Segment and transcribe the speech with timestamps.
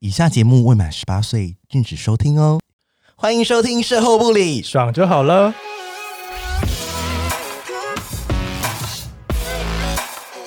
[0.00, 2.60] 以下节目未满十八岁禁止收听哦。
[3.16, 5.52] 欢迎收听《售后不理》，爽就好了。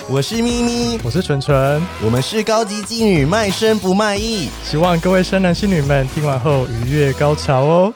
[0.07, 4.47] 我是咪咪，我是纯纯，我们是高级妓女，卖身不卖艺。
[4.63, 7.93] 希望各位生男性女们听完后愉悦高潮哦。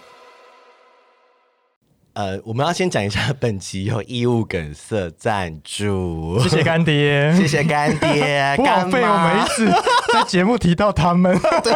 [2.16, 9.68] 呃，我们要先讲一下，本集有义务梗色赞助，谢谢干爹， 谢谢干爹， 不枉费我们一直
[10.14, 11.74] 在节目提到他们， 对，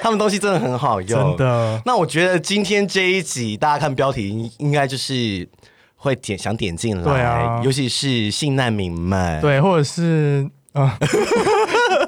[0.00, 1.80] 他们东西真的很好用，真的。
[1.86, 5.48] 那我觉得今天这一集，大家看标题应应该就是
[5.94, 10.98] 会点想点进来，对啊，尤其是性难民们，对，或者是啊，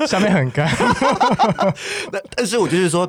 [0.01, 0.69] 呃、下面很干，
[2.11, 3.09] 那但是我就是说。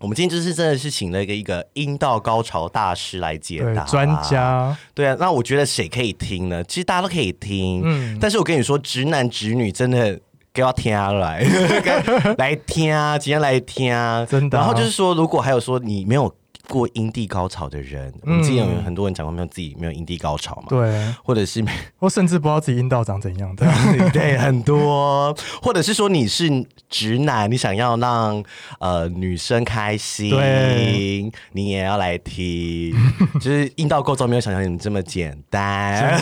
[0.00, 6.62] 我们今天就是真的是请了一个一个阴道高潮大师来解答专家，对啊，那我觉得谁可以听呢？
[6.64, 10.18] 其实大家都可以听，嗯，但是我跟你说，直男直女真的
[10.52, 11.42] 给我听来
[12.38, 14.60] 来听啊，今天来听啊，真的啊。
[14.60, 16.32] 然后就是说，如果还有说你没有。
[16.68, 20.66] 过阴蒂高潮的人，我们之前有很多人讲过没有自己没有阴蒂高潮嘛？
[20.68, 21.64] 对，或者是
[22.00, 23.66] 我 甚至不知道自己阴道长怎样的，
[24.12, 25.32] 对，很多，
[25.62, 28.42] 或者是说你是直男，你想要让
[28.80, 32.92] 呃女生开心，对，你也要来听，
[33.40, 36.18] 就是阴道构造没有想象你这么简单。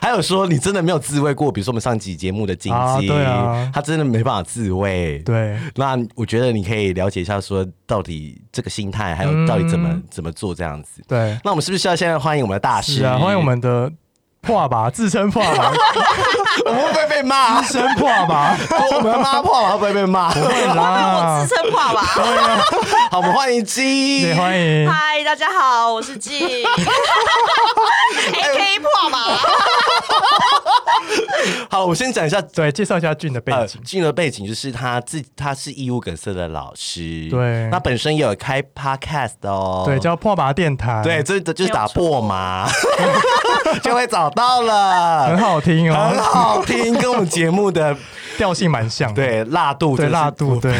[0.00, 8.77] 还有说你真的没有自慰过，比如说我们上集节目的晶晶，对啊，他真的没办法自慰，对，那我觉得你可以了解一下，说到底这个。
[8.78, 11.02] 心态还有到底怎么、嗯、怎么做这样子？
[11.08, 13.02] 对，那我们是不是需要现在欢迎我们的大师？
[13.02, 13.90] 啊，欢迎我们的
[14.48, 15.70] 破吧，自称破吧，
[16.64, 17.60] 我们会不会被骂？
[17.60, 18.56] 自称破吧，
[18.94, 20.32] 我们骂破吧会不会被骂？
[20.32, 22.00] 不会啦，我自称破吧。
[23.10, 24.90] 好，我们欢迎鸡，对，欢迎。
[24.90, 29.18] 嗨，大家好，我是鸡，AK 破吧。
[31.70, 33.82] 好，我先讲一下，对，介绍一下俊的背景。
[33.84, 42.66] 俊、呃、的背景就是他自他是义务梗色的老师，对，他本身也有开 podcast 哦，对，叫破麻电台，对，这这就是打破麻
[43.82, 47.96] 就会找到了，很好听哦，很好听，跟我们节目的
[48.36, 50.72] 调性蛮像，对，辣度，对，辣度，对，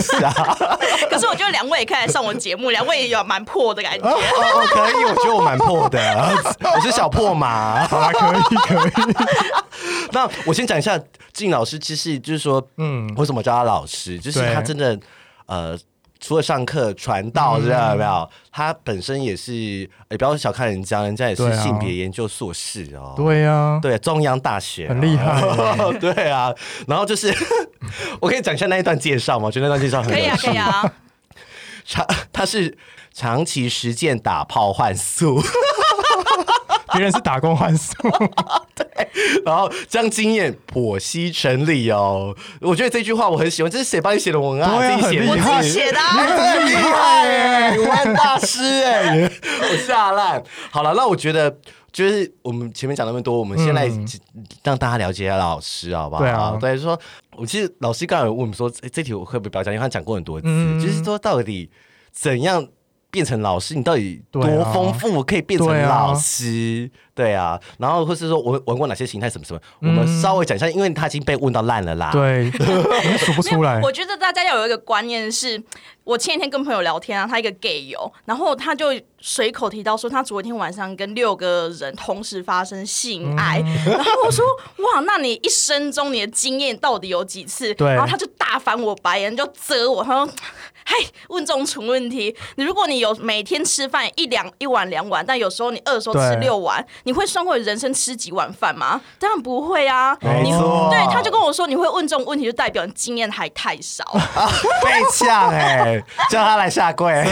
[0.00, 0.32] 是啊。
[1.10, 4.08] 可是我觉得两位也可以来上我节目，两位也有蛮破的感觉。
[4.08, 6.00] 哦，哦，可以，我觉得我蛮破的，
[6.74, 9.14] 我是小破麻，好啦，可以，可以。
[10.10, 10.98] 那我先讲一下
[11.32, 14.18] 静老师，其实就是说，嗯，为什么叫他老师？
[14.18, 14.98] 就是他真的，
[15.46, 15.78] 呃，
[16.26, 18.30] 除了上课传道，知道没有？
[18.50, 19.52] 他本身也是，
[20.08, 23.12] 也不要小看人家，人家也是性别研究硕士哦。
[23.14, 25.38] 对呀，对，中央大学很厉害。
[26.00, 26.50] 对啊，
[26.88, 27.30] 然后就是，
[28.20, 29.44] 我可以讲一下那一段介绍吗？
[29.44, 30.92] 我觉得那段介绍很可以啊，可以啊。
[31.84, 32.74] 长，他是
[33.12, 35.42] 长期实践打炮换宿。
[36.94, 37.92] 别人是打工换宿，
[38.74, 38.86] 对，
[39.44, 42.34] 然后将经验剖析成理哦。
[42.60, 44.70] 我觉得这句话我很喜欢，这是谁帮你写的文案？
[44.70, 50.42] 啊、自己写，我自己写的、啊，很厉害耶，文案大师哎，我下烂。
[50.70, 51.54] 好了，那我觉得
[51.92, 53.90] 就是我们前面讲那么多，我们先来
[54.62, 56.22] 让大家了解一下老师，好不好？
[56.22, 56.98] 对啊，对，说
[57.36, 59.74] 我其实老师刚才有问我们说，哎，这题我会不会不要讲？
[59.74, 61.70] 因为他讲过很多次，嗯、就是说到底
[62.12, 62.66] 怎样。
[63.14, 64.42] 变成老师，你到底多
[64.72, 65.22] 丰富？
[65.22, 67.56] 可以变成老师，对啊。
[67.78, 72.10] 然后或是说我玩过哪些形态，什么什么，嗯、我们稍微讲一下，因为他已经被问到烂了啦。
[72.10, 72.50] 对，
[73.18, 73.80] 数不出来。
[73.82, 75.62] 我觉得大家要有一个观念是，
[76.02, 78.88] 我前几天跟朋友聊天啊，他一个 gay 友，然后他就
[79.20, 84.44] 随口提到说，他昨天晚上跟六个人同时发生性爱，嗯、然后我说
[84.78, 87.72] 哇，那你一生中你的经验到底有几次？
[87.74, 90.28] 对，然后他就大翻我白眼，就责我，他说。
[90.86, 90.94] 嘿，
[91.28, 99.00] 问这种蠢问题，你如果你有每天吃饭一两一碗两碗，但有时候你饿的时候吃六碗，你会算过人生吃几碗饭吗？
[99.18, 100.16] 当然不会啊。
[100.20, 100.50] 你
[100.90, 104.04] 对，他就跟我说，你会问这种问题，就代表你经验还太少。
[104.84, 107.12] 被呛哎，叫他来下跪。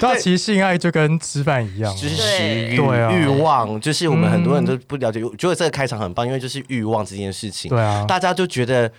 [0.00, 5.22] 对，其实性爱就跟吃饭一样，就是食欲、欲望，就是我们很多人都不了解。
[5.22, 8.90] 我觉得这个开场很棒，因为就是欲望这件事情，对啊，大家就觉得。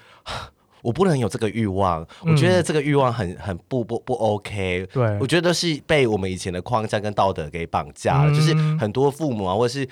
[0.85, 4.87] 我不能有这个欲望，嗯、我觉得这个欲望很很不不不 OK。
[4.93, 9.87] 对，我觉得是被我们以前的框架跟道德给绑架了，嗯、就是很多父母啊，或者是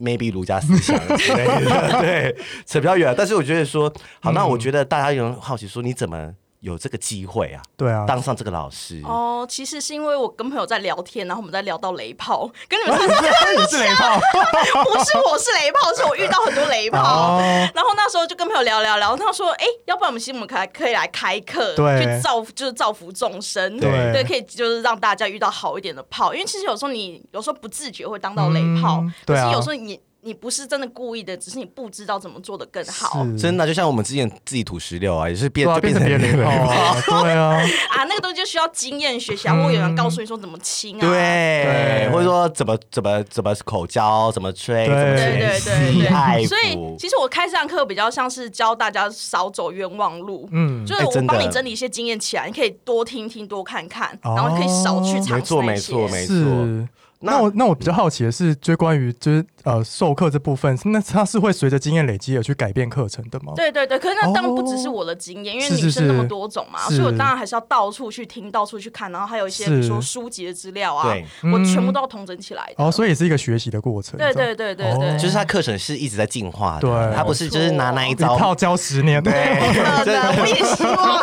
[0.00, 3.14] maybe 儒家思想之类的， 对，扯比较远。
[3.16, 6.32] 但是我觉得说，好，那我觉得大家有人好奇说，你怎么？
[6.64, 9.46] 有这个机会啊，对啊，当上这个老师哦。
[9.46, 14.18] 其实是因为我跟朋友在聊天，然后我们在聊到雷炮， 跟你们 说你是雷炮，
[14.82, 17.38] 不是我是雷炮，是我遇到很多雷炮。
[17.74, 26.32] 然后那时候就跟朋友聊聊聊，他说：“哎，要不然我们其实我们可可以来开课，去造就是造福众生，对，可以就是让大家遇到好一点的炮。
[26.32, 33.24] 因为其实有时候你有时候不自觉会当到雷炮，可是有时候你。”你不是真的故意的，只是你不知道怎么做的更好。
[33.38, 36.46] 真的，就像我们之前自己吐石榴啊，也是变、啊、就变成别人了。
[37.06, 37.60] 对啊，
[37.90, 42.10] 啊，那个东西就需要经验学习，或有人告诉你说怎么亲啊，对，对。
[42.10, 46.46] 或者说怎么怎么怎么口交，怎么吹，对对对对对。
[46.46, 55.34] 所以其实我开这堂课比较像是教大家少走冤枉路，嗯，就是我帮你整理一些经验起来，你可以多听听多看看，然后可以少去尝试。
[55.34, 56.88] 没错没错没错。
[57.24, 63.52] 那我那我比较好奇的是，就关于就是呃授课这部分，那它是会随着经验累积而去改变课程的吗？
[63.56, 71.14] 对对对，可是那当然不只是我的经验，哦、因为女生那么多种嘛，所以我当然还是要到处去听，到处去看，然后还有一些比如说书籍的资料啊，
[71.52, 72.84] 我全部都要统整起来的。
[72.84, 74.18] 哦，所以也是一个学习的过程。
[74.18, 79.32] 对对对对对，就是他课程是一直在进化的，对，他不是就是拿那一招套教十年，对，
[80.04, 81.20] 真的，我也希望。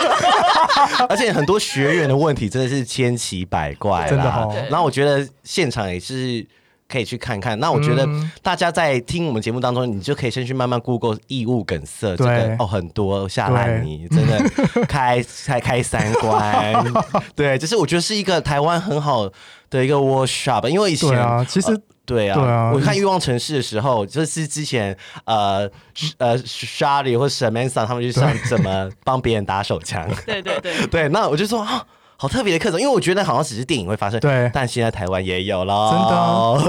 [1.09, 4.53] 而且很多学员的问题真的是千奇百怪，真的哦。
[4.69, 6.45] 然后我觉得现场也是。
[6.91, 7.57] 可以去看看。
[7.57, 8.05] 那我觉得
[8.41, 14.43] 大家在听我们节目当中，你就可以先去慢慢 Google 异物梗塞这个哦，很多下来你真的
[14.89, 16.83] 开开开三观。
[17.33, 19.31] 对，就是我觉得是一个台湾很好
[19.69, 24.93] 的一个 workshop，因为以前啊，其实对啊，我看欲望城市的时候，就是之前
[25.23, 25.71] 呃
[26.17, 30.05] 呃 Shirley 或 Samantha 他们就上怎么帮别人打手枪。
[30.25, 31.87] 对对对 对，那我就说啊。
[32.21, 35.89] 好特别的课程，因为我觉得好像只是电影会发生，对，但现在台湾也有了，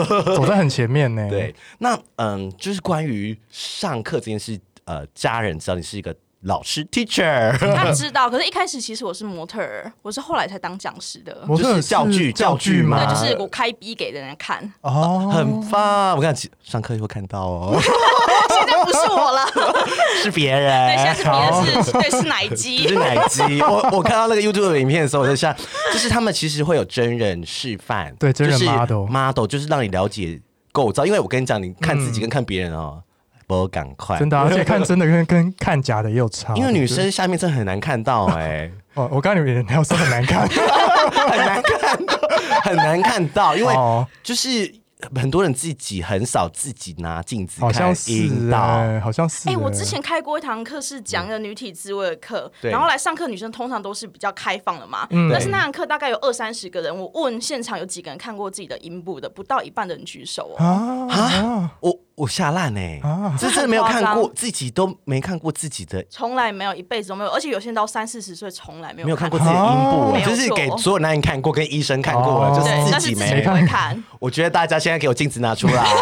[0.08, 1.28] 真的 走在很前面呢。
[1.28, 6.14] 对，那嗯，就是关于上课这件事，呃，家人知道你是一个。
[6.44, 19.40] 老师，teacher，他知道，可是一开始其实我是模特儿，我是后来才当讲师的，就是教具教具嘛，对，就是我开逼给人家看，哦，很棒，我看上课就会看到哦， 现在不是我了，
[20.22, 25.54] 是别人，对，是别人，是， 对，是奶鸡，是奶鸡， 我我看到那个 YouTube 的影片的时候，我就想，
[25.92, 30.40] 就是他们其实会有真人示范，对，真人 model，model 就是让你了解
[30.72, 33.02] 构造，因为我跟你讲，你看自己跟看别人哦。
[33.48, 38.70] 我赶快，真的，而且看真的跟跟看假的也有差，因为女生下面真的很难看到哎。
[38.94, 42.18] 哦，我刚刚以为你要说很难看，很难看到，
[42.62, 43.74] 很难看到，因为
[44.22, 44.81] 就是。
[45.14, 49.48] 很多人自己很少自己拿镜子看阴道，好像是。
[49.48, 55.06] 哎，我之前开过一堂课是讲一个女体自慰的课，然后来上课女生通常都是比较开放的嘛。
[55.30, 61.08] 但是那堂课大概有二三十个人，我问现场有几个人看过自己的阴部的，不到一半的人举手哦。
[61.10, 63.00] 啊，我我吓烂哎，
[63.36, 74.00] 这真的没有看过，自己都没看过自己的，从来没有，一辈子都没有，而且有些人到三四十岁从来没有没有看过自己的阴部，就是给所有男人看过，跟医生看过了，就是自己没看。
[74.20, 75.82] 我觉得大家现在给我镜子拿出来。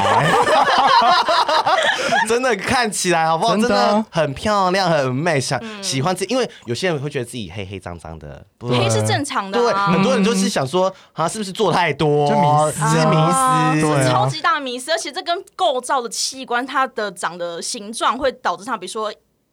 [2.29, 3.57] 真的看起来好不好？
[3.57, 6.33] 真的很漂亮，很美，想喜欢自己。
[6.33, 9.59] 因为有些人会觉得自己黑黑脏脏的，黑是正常的。
[9.59, 12.29] 对，很多人就是想说，啊，是不是做太多？
[12.29, 14.93] 就迷思，迷思，是超级大迷思。
[14.93, 19.11] 而且这跟构造的器官，它的长的形状会导致它，比如说。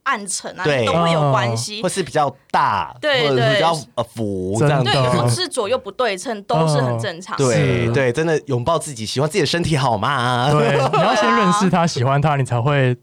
[0.09, 7.35] 暗沉啊，都会有关系，或是比较大，对对，比较呃浮这样，对，或是左右不对称，都是很正常。
[7.35, 10.49] 对对，真的拥抱自己，喜欢自己的身体好吗？
[10.49, 12.95] 对， 你要先认识他，喜欢他，你才会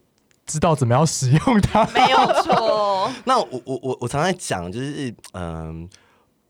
[0.47, 1.87] 知道怎么样使用它。
[1.93, 3.11] 没有错。
[3.25, 5.87] 那我我我我常常讲，就是嗯，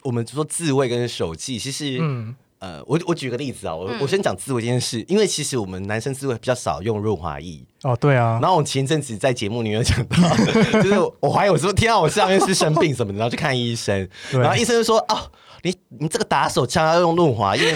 [0.05, 2.37] 我们说自慰跟手技，其实嗯。
[2.65, 8.39] 呃，我我举个例子啊，我、嗯、我先讲自慰这件事，因为其实我们男生自慰比较少用润滑液哦，对啊。
[8.41, 10.17] 然后我前阵子在节目里面讲到，
[10.81, 15.31] 就是我怀疑我说天啊，我下面是生病什么的，然后去看医生，然后医生就说哦，
[15.61, 17.75] 你你这个打手枪要用润滑液，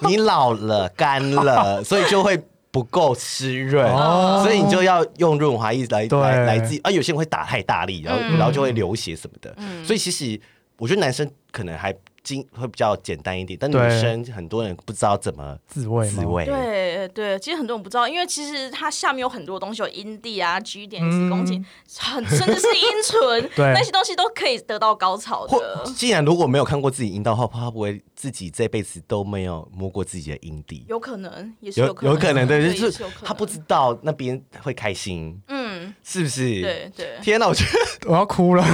[0.00, 6.90] 你你老了干了，所以就会不够湿润，哦、所以你就要用润滑液来对来来自己啊。
[6.92, 10.40] 有些人会打太大力，然后、嗯、然后就会流血什么的，嗯、所以其实
[10.78, 11.92] 我觉得男生可能还。
[12.58, 16.08] 会比较简单一点，但女生很多人不知道怎么自慰。
[16.08, 21.64] 自慰，对对，其实很多人不知道，因为其实它下面有很多东西，有阴蒂啊、G 点、子宫颈，
[21.98, 25.84] 很甚至是阴唇， 那些东西都可以得到高潮的。
[25.94, 30.84] 既然如果没有看过自己阴道的话，怕不会自己这辈子都没有摸过自己的阴蒂？
[30.88, 36.60] 有可能，也是有可能，有可能对，就是他不知道那边会开心，嗯，是不是？
[36.60, 37.18] 对对。
[37.22, 38.64] 天哪，我觉得 我要哭了，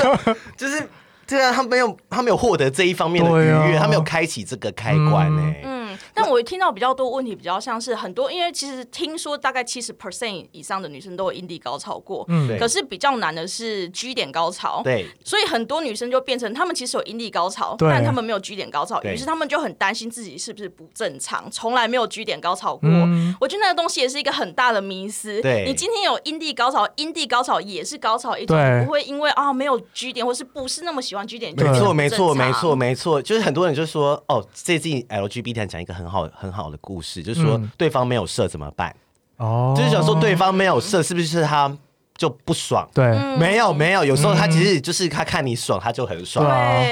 [0.56, 0.88] 就是。
[1.26, 5.60] 对啊，他没有，他没有获得这一方面的愉悦，啊、他没有开启这个开关呢、欸。
[5.64, 5.83] 嗯。
[6.14, 17.88] 但我听到比较多问题，比较像是很多，因为其实听说大概七十 percent 以上的女生都有阴蒂高潮过，嗯，可是比较难的是 G 点高潮，对，所以很多女生就变成她们其实有阴蒂高潮，对。
[17.88, 22.88] 但她们没有 G 点高潮，于是她们就很担心自己是不是不正常，从来没有 G 点高潮过。
[22.88, 25.40] 嗯、我觉得那个东西也是一个很大的迷思。
[25.40, 31.54] 对，你今天有阴蒂高潮，阴蒂高潮也是高潮一种，不会因为啊没有 G 点，或是不是那么喜欢 G 点。
[31.56, 38.94] 没错，没错，没错，没错，就是很多人就说哦，最近 LGBT 讲一个很好很好的故事，就是说对方没有射怎么办？
[39.36, 41.76] 哦，就是想说对方没有射，是不是他
[42.16, 42.88] 就不爽？
[42.94, 46.44] 对，没有没有，有时候他其实就是他看你爽，他就很爽，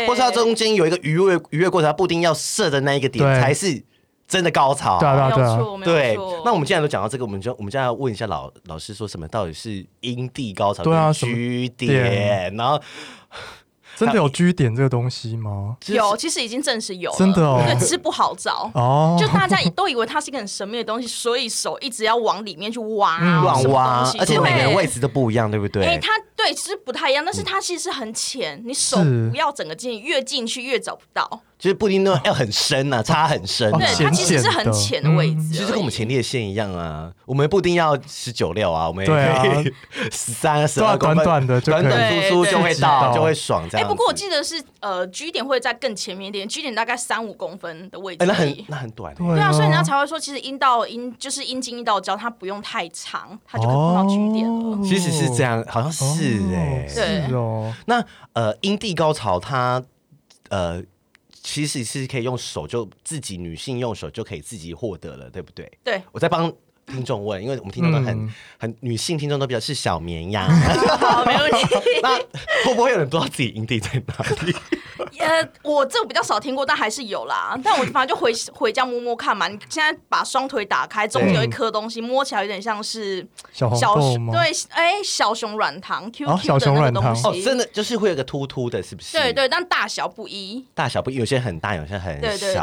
[0.07, 3.83] 或是他中间有一个愉悦愉悦过程，他不一定要射的那一个点才是。
[4.29, 6.17] 真的高潮，对啊对啊，对。
[6.43, 10.83] 那我们既然都讲到这个，我们就我们现在要问一下老老师，说什么到底是阴蒂高潮？
[10.83, 11.13] 对啊
[12.57, 12.81] 然后。
[13.97, 15.77] 真的有居点这个东西吗？
[15.87, 19.17] 有，其实已经证实有了，真的哦，对，其实不好找哦。
[19.21, 25.85] 就大家都以为它是一个很神秘的东西，所以手一直要往里面去挖，乱挖，而且每个人位置都不一样，对不对？
[25.85, 28.97] 哎，它对，其实不太一样，但是它其实很浅，你手
[29.31, 31.43] 不要整个进，越进去越找不到。
[31.63, 33.71] 就是布丁都要很深呐，插很深。
[33.71, 37.09] 对，它其实是很浅的位置，其实跟我们前列腺一样啊。
[37.25, 39.73] 我们不一定要十九六啊，我们也可以
[40.11, 43.65] 十三、十二公分，短短的、短短粗粗就会到，就会爽。
[43.71, 43.87] 这样。
[43.87, 48.27] 哎，不过我记得是呃，G 点会在更前面一点，G 点大概三五公分的位置。
[48.27, 49.15] 那很那很短。
[49.15, 54.79] 对啊，所以人家才会说，其实阴道阴就是阴茎阴道交，它不用太长，它就可以碰到 G 点了。
[54.83, 57.73] 其实是这样，好像是哎，是哦。
[57.87, 59.81] 那呃，阴蒂高潮它
[60.49, 60.83] 呃。
[61.43, 65.71] 其实是可以用手就自己女性用手就可以自己获得了，对不对？
[65.83, 66.53] 对，我在帮
[66.87, 70.49] 听众问，因为我们听众都很、嗯、很女性听众都比较是小绵羊，
[70.99, 71.67] 好，没问题。
[72.03, 72.17] 那
[72.65, 74.55] 会不会有人不知道自己营地在哪里？
[75.19, 77.59] 呃，我这个比较少听过，但还是有啦。
[77.63, 79.49] 但我反正就回 回家摸摸看嘛。
[79.49, 87.27] 你现在把双腿打开，中间有一颗东西，摸起来有点像是小小熊对，哎，小熊软糖 Q Q 的那个东西。
[87.27, 89.17] 哦，真的就是会有个凸凸的，是不是？
[89.17, 90.65] 对对，但大小不一。
[90.75, 92.21] 大小不一，有些很大，有些很小。
[92.21, 92.63] 对对对。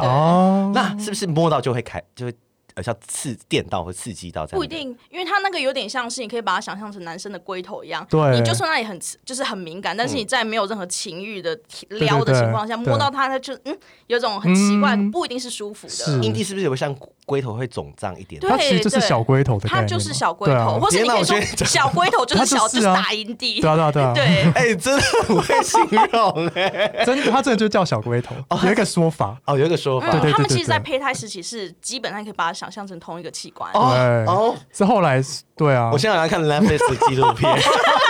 [0.73, 2.33] 那是不是摸到就会开就会？
[2.81, 8.05] 像刺电到或刺激到这样，不一定，因为它那个有点像是，你可以把它想象成男生的龟头一样。
[8.09, 11.57] 对，你就算那里很就是很敏感，但是你在没有任何情欲的
[11.89, 16.24] 撩的情况下摸到它，它就嗯，有种很奇怪，不一定是舒服的。
[16.24, 16.93] 阴蒂是不是有个像
[17.29, 18.41] 龟头会肿胀一点？
[18.41, 23.62] 它其实就是小龟头的，它就是小龟头，或是你可以说小龟头就是小，就是大阴蒂。
[23.62, 24.25] 对啊对啊对。
[24.25, 25.79] 对， 哎，真的不会形
[26.12, 28.33] 容哎，真的，它真的就叫小龟头。
[28.63, 30.09] 有一个说法哦，有一个说法。
[30.09, 33.53] 对对对，他们其实，在胚胎时期是基本上可以把它想象成同一个器。
[33.74, 35.21] 哦哦，是后来
[35.55, 37.51] 对啊，我现在好像看 Netflix 的纪录片，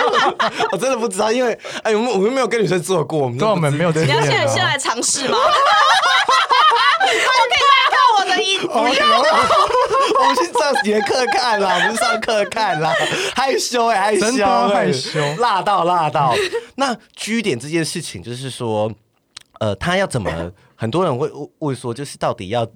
[0.70, 3.90] 我真的不知道，因为哎，我们我们没有跟女生做过，我们跟我们没有。
[3.90, 5.36] 你要现在先来尝试吗？
[7.00, 7.79] 我可以。
[8.72, 9.06] 不要，
[10.20, 12.92] 我们去上节课看啦，我们上课看啦，
[13.34, 16.34] 害羞哎，害羞害羞，辣到辣到。
[16.76, 18.92] 那据点这件事情，就是说，
[19.58, 20.52] 呃，他要怎么？
[20.76, 22.66] 很多人会问说，就是到底要。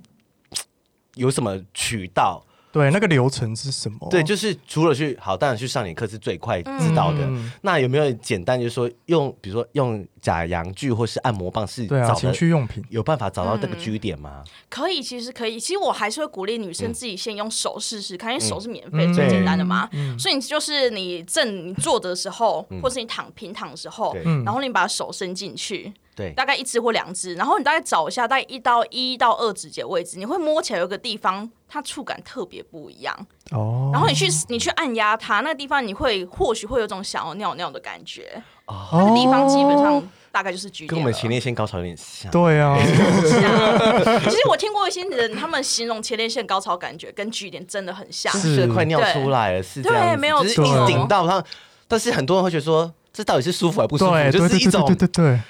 [1.17, 2.45] 有什么渠道？
[2.75, 4.09] 对，那个流程是什么？
[4.11, 7.21] 对，就是除了去好，当然去上你课是最快知道的。
[7.21, 14.43] 嗯、那有没有简单，就是说用，比如说用假阳具或是按摩棒，是找情趣用品，有办法找到那个 G 点吗？
[14.69, 15.61] 可以，其实可以。
[15.61, 19.89] 其实我还是会鼓励女生自己先用手试试看，因为手是免费、嗯、最简单的嘛。
[19.93, 25.93] 嗯、所以你就是你正你坐的时候，嗯、或是你躺平躺的时候，嗯、然后你把手伸进去。
[26.15, 33.15] 对，大概一只或两只，然后你大概找一下，大概一到一到二指节位置，你会摸起来有个地方，它触感特别不一样。
[33.51, 33.91] 哦。
[33.93, 38.43] 然后你去你去按压它，那个地方你会或许会有种想要尿尿的感觉。
[38.67, 38.91] 哦。
[38.93, 40.87] 那个地方基本上大概就是点。
[40.87, 42.31] 跟我们前列腺高潮有点像。
[42.31, 42.79] 对啊。
[44.25, 50.11] 其实我听过一些人，他们形容前列腺高潮感觉跟 G 点真的很像，是快尿出来了，是这样。
[50.11, 50.65] 对，没有错。
[50.65, 51.45] 就是一顶到它，
[51.89, 54.31] 但是很多人会觉得说，这到底是舒服还不舒服？
[54.31, 55.41] 就是一种对对对。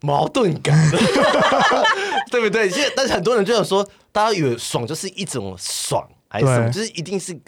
[0.00, 0.76] 矛盾感，
[2.30, 2.70] 对不对？
[2.70, 6.70] 现在但是很多人就想说，大家以为爽就是一种爽，还是什么？
[6.70, 7.38] 就是一定是，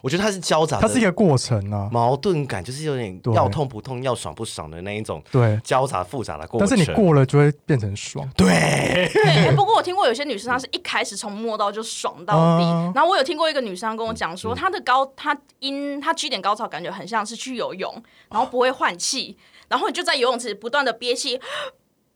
[0.00, 1.88] 我觉得它是交杂，它是一个过程啊。
[1.92, 6.68] 矛盾感就是有点要痛不痛，要爽不爽的那一种，对，交杂复杂的过程。
[6.68, 9.08] 但是你过了就会变成爽，对。
[9.12, 12.64] 对，不过我听过有些女生，她是一开始从摸到就爽到底。
[12.94, 19.36] 然后我有听过一个女生跟我讲说，她的高，她因她 G 点高潮感觉很像是去游泳，然后不会换气，
[19.68, 21.40] 然后你就在游泳池不断的憋气。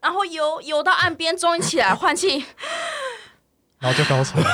[0.01, 2.45] 然后游游到岸边，终于起来换气，
[3.79, 4.45] 然后就高潮的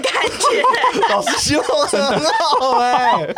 [0.00, 0.62] 感觉。
[1.08, 2.00] 老师希望很
[2.34, 3.34] 好哎，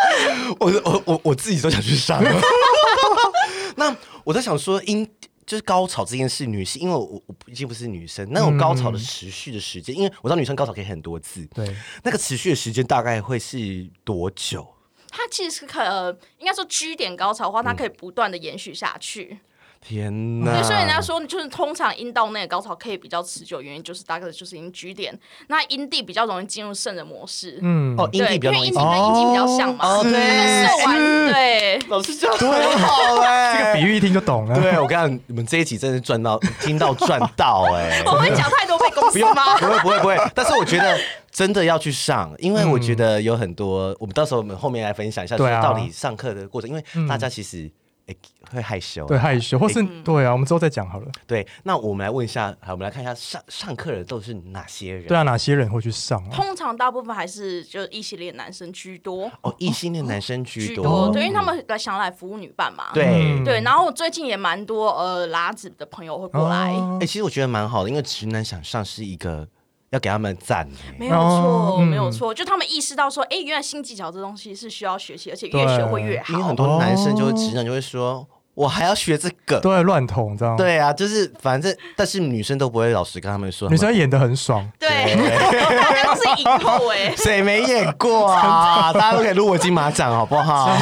[0.59, 2.23] 我我我我自己都想去上。
[3.76, 5.09] 那我在想说，因
[5.47, 14.66] 就是高潮这件事，女性因为我我已经不是女生，那种高潮的持续的时间，嗯、因为我知道女生高潮可以很多次，对，那个持续的时间大概会是多久？
[15.11, 19.38] 它其实可应该说 G 点高潮的话，它可以不断的延续下去。
[19.85, 20.53] 嗯天呐！
[20.55, 27.59] 对，所以人家说，就是通常阴道内的高潮可以比较持久，原因就是大概就是因为 G 点，那阴蒂比较容易进入圣人模式。
[27.61, 29.87] 嗯，哦，阴蒂比较容易，因为阴蒂跟阴茎比较像嘛。
[29.87, 31.79] 哦，对，射完对。
[31.88, 34.59] 老师讲得很好 哎，这个比喻一听就懂了。
[34.59, 38.03] 对，我跟你讲，你们这一集真是赚到，听到赚到哎。
[38.09, 39.59] 我会讲太多被公司吗？
[39.59, 40.99] 不会不会不会，但是我觉得
[41.31, 47.71] 真的要去上，因为我觉得有很多，嗯、我们到时候我们后面来分享一下，说到底上课的过程，啊、因为大家其实。
[48.06, 48.14] 哎，
[48.52, 51.11] 会害羞，对害羞，或是对啊，我们之后再讲好了。
[51.26, 55.06] 对，那我们来问一下，好，我们来看一下上上课的都是哪些人？
[55.06, 56.23] 对啊，哪些人会去上？
[56.30, 59.30] 通常大部分还是就异性恋男生居多。
[59.40, 62.92] 哦，异性恋男生居多，对，因为他们来想来服务女伴嘛。
[62.92, 66.75] 对对，然后最近也蛮多呃拉子的朋友会过来。
[67.00, 69.49] 哎，其实我觉得蛮好的，因为直男想上是一个。
[69.94, 76.32] 要给他们赞，没有错，没有错，就他们意识到说，哎，原来新技巧这东西是需要学习，而且越学会越好。
[76.32, 80.56] 因为很多男生就会直男就会说，我还要学这个，都在乱捅，这样。
[80.56, 88.92] 对啊，就是反正，但是女生都不会老实跟他们说，女生演的很爽，对，大家都是影后哎， 谁没演过啊？
[88.94, 90.76] 大家都可以入我金马奖好不好？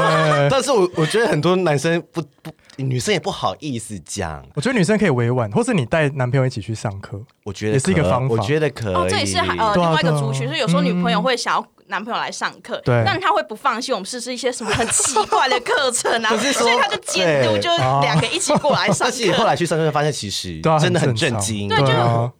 [0.50, 2.50] 但是我我觉得很多男生不不。
[2.78, 8.34] 女生也不好意思讲，我觉得女生可以委婉，或是你带男朋友一起去上课，我觉得也是一个方法。
[8.34, 8.94] 我觉得可以。
[8.94, 17.68] 哦，这也是呃另外一个族群，所以有时候女朋友会想要男朋友来上课，对，但他会不放心我们试试一些什么很奇怪的课程啊， 所以他就监督，就
[18.00, 19.12] 两个一起过来上课。
[19.12, 21.86] 但是后来去上课，发现其实真的很震惊，对，就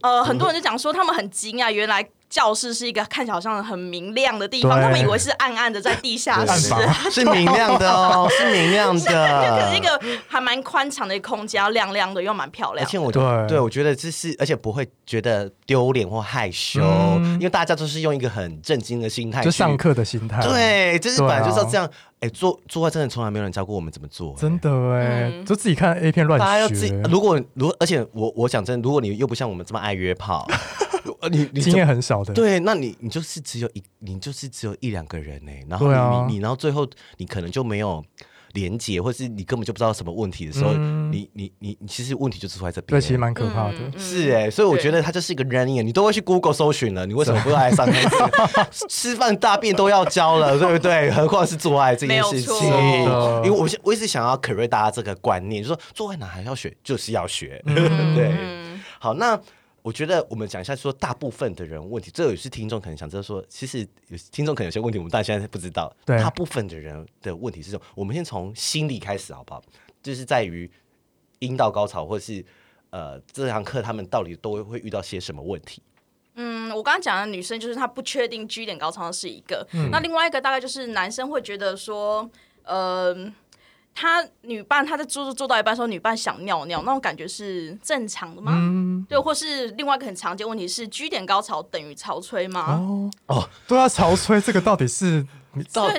[0.02, 2.06] 呃很多人就讲说他们很惊讶，原来。
[2.28, 6.74] 教室是一个看起来好像很明亮的地方，他们以为是暗暗的在地下室，
[7.10, 9.60] 是明亮的哦，是明亮的。
[9.60, 12.86] 可是一个还蛮宽敞的一个空间，亮亮的又蛮漂亮。
[12.86, 20.42] 而且我对对我觉得这是，而且不会觉得丢脸或害羞，因为大家都是用一个很震惊的心态，就上课的心态。
[20.42, 21.88] 对，就是本来就是要这样。
[22.20, 26.44] 哎，做做爱真的从来没有人教过我们怎么做，真的哎，就自己看 A 片乱学。
[26.44, 30.44] 大家要自己，如果如而且我我讲真，如果你又不像我们这么爱约炮。
[31.30, 38.04] 你你经验很少的，对，那你你就是只有一，你就是只有一两个人呢，然后你、啊、你，然后最后你可能就没有
[38.54, 48.66] 连接，或是你根本就不知道什么问题的时候，嗯、你你你你其实问题就出在这边，对，其实蛮可怕的，嗯、是哎，所以我觉得它就是一个 running，你都会去 Google 搜寻了，你为什么不来上课？
[48.88, 51.10] 吃饭大便都要教了，对不对？
[51.10, 52.68] 何况是做爱这件事情？
[53.44, 57.74] 因为我我一直想要 correct 大家这个观念，就是说做爱哪还要学，就是要学，嗯、
[58.16, 58.32] 对。
[58.98, 59.38] 好，那。
[59.88, 65.90] 我觉得我们讲一下，说大部分的人问题，这也是听众可能想知道说，其实有听众可能有些问题，我们大家现在不知道。
[66.04, 69.62] 对，大部分的人的问题是这种，我们先从心理开始好不好？
[70.02, 70.70] 就是在于
[71.38, 72.44] 阴道高潮，或是
[72.90, 75.82] 呃这堂课他们到底都会遇到些什么问题？
[76.34, 82.30] 嗯，我刚刚讲的女生就是她不确定 G 点高潮是一个，嗯、那另外一个大概就是男生会觉得说，
[82.64, 83.32] 呃。
[84.00, 88.52] 他女伴，他在做做做到一半的时候，女伴想尿尿，那种感觉是正常的吗？
[88.54, 92.78] 嗯、对，或是另外一个很常见问题是居点高潮等于潮吹吗？
[92.78, 95.26] 哦，哦，对啊，潮吹这个到底是？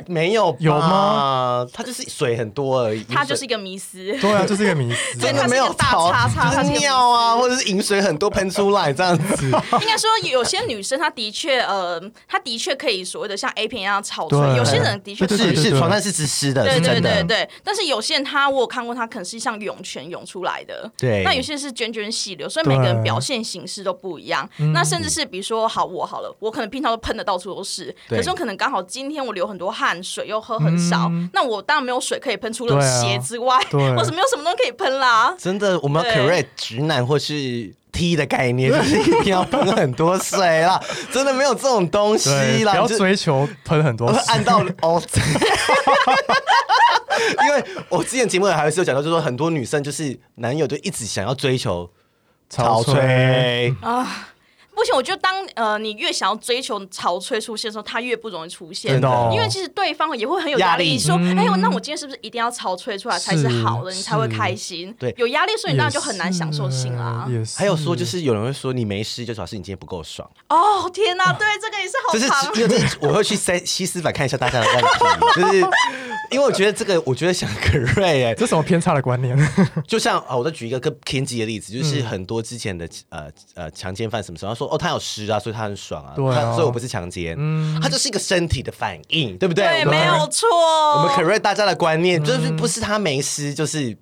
[0.07, 0.55] 没有？
[0.59, 1.67] 有吗？
[1.73, 3.03] 它就是水很多而已。
[3.03, 3.97] 它就是一个迷思。
[4.19, 5.17] 对啊，就是一个迷思。
[5.19, 9.45] 真的没有大叉叉，尿啊，或者是饮水很多喷出来这样子。
[9.81, 14.39] 应该说，有些女生她的确呃，她的确可以所谓的像 A 片一样草水。
[14.55, 17.49] 有些人的确是是床单是湿湿的，对对对对。
[17.63, 20.89] 但是有些人她我有看过，她可能是像涌泉涌出来的。
[20.97, 21.23] 对。
[21.23, 24.47] 那有些是涓涓细流，所以每个人表现形式都不一样。
[24.73, 30.19] 那甚至是比如说，好我好了，我可能平常都喷的到处都是，可是我可能刚好今天我流很多汗水。
[30.29, 35.33] 又喝很少，嗯、那我当然没有水可以喷，除了鞋之外，或是没有什么东西可以喷啦。
[35.39, 40.79] 真的，我们要 correct 直男或是 T 的概念， 就是一定要喷很多水啦。
[41.11, 42.29] 真的没有这种东西
[42.63, 45.01] 啦，不要追求喷很多水，按道理 哦。
[47.45, 51.89] 因为我之前节目里还是有讲到，就是说很多女生就是男友就一直想要追求
[52.49, 54.28] 潮吹啊。
[54.79, 58.95] 不行，我觉得当呃你越想要追求潮吹出现的时候，它越不容易出现。
[59.31, 67.27] 因为其实对方也会很有压力，说：“哎呦，那我今天是不是一定要潮吹出来才是好的，你才会开心？”对，有压力，所以你当然就很难享受性啦。
[67.57, 70.29] 还有说，就是有人会说你没事，就表示你今天不够爽。
[70.47, 72.53] 哦天哪，对，这个也是好长。
[72.53, 75.69] 就是我会去塞西斯版看一下大家的问题，就是
[76.31, 79.37] 因为我觉得这个，我觉得想可瑞哎，这什么偏差的观念？
[79.85, 84.68] 就像啊，我再举一个更偏激的例子，就是很多之前的呃呃强奸犯什么时候说。
[84.69, 86.13] 哦，他有湿啊，所以他很爽啊。
[86.15, 89.65] 对啊，所以我不是强奸，嗯，他就是一个身体的反应，对不对？
[89.65, 90.47] 对，没有错。
[90.49, 93.97] 我们 correct 大家的观念，就是不是他没湿，就是。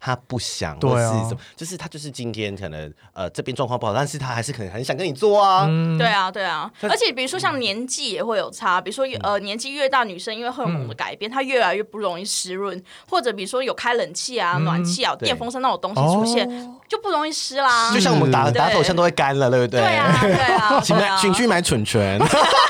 [0.00, 5.66] 他不想，或是什么，就是他就是今天可能呃这边状况不好，但是他还是可能很想跟你做啊。
[5.98, 6.70] 对啊，对啊。
[6.82, 16.48] 而且比如说像年纪也会有差，比如说呃年纪越大，女生因为荷尔蒙的改变，她越来越不容易湿润，或者比如说有开冷气啊、暖气啊、电风扇那种东西出现，
[16.88, 17.92] 就不容易湿啦。
[17.92, 19.80] 就像我们打打手枪都会干了，对不对？
[19.80, 20.80] 对啊，对啊。
[20.84, 22.18] 请买，请去买蠢蠢，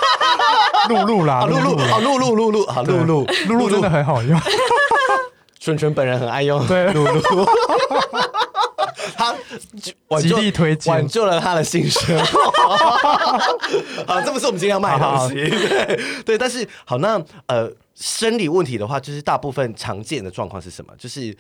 [0.89, 3.71] 露露啦，露露，好露露露露，好露露，露露。
[3.71, 4.41] 真的很好用。
[5.67, 7.21] 纯纯本人很爱用，对露露。
[9.19, 9.35] 他
[10.21, 12.51] 极力推荐，挽救了他的性生活。
[14.07, 15.35] 好，这不是我们今天要卖的东西。
[15.35, 20.93] 对对，但是好，那呃，生理问题的话，就是大部分常见的状况是什么？
[20.97, 21.37] 就是。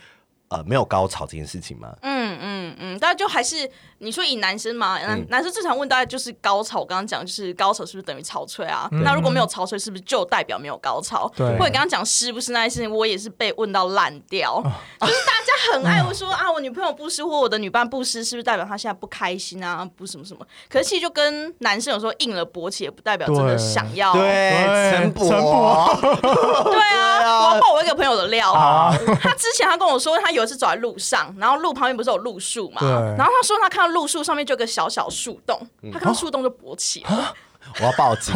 [0.48, 1.92] 呃，没有高潮这件事情吗？
[2.02, 6.80] 嗯嗯嗯，大家就还是你说以男生嘛，男、嗯、男生最常问大家就是高潮。
[6.80, 8.88] 我刚刚讲就是高潮是不是等于潮吹啊？
[8.92, 11.30] 嗯、那如果没有潮吹，是不是就代表没有高潮？
[11.36, 11.46] 对。
[11.58, 14.62] 或者刚刚讲湿不湿那件事情，我也是被问到烂掉。
[14.64, 19.84] 啊、就是大家很爱我说啊，我女朋友不湿或我的女伴不湿，是不是代表她现在不开心啊？
[19.96, 20.46] 不什么什么？
[20.68, 24.12] 可是其实就跟男生有时候硬了勃起，也不代表真的想要。
[24.12, 25.26] 对，陈勃。
[26.70, 28.52] 对啊，我要爆我一个朋友的料。
[28.52, 30.36] 啊、他之前他跟我说他。
[30.36, 32.82] 有一次走在路上，然后路旁边不是有路树嘛？
[33.16, 37.34] 然后他说他看到路树上面就有个小小树洞，嗯、他看到树洞就勃起了。
[37.80, 38.34] 我要报警！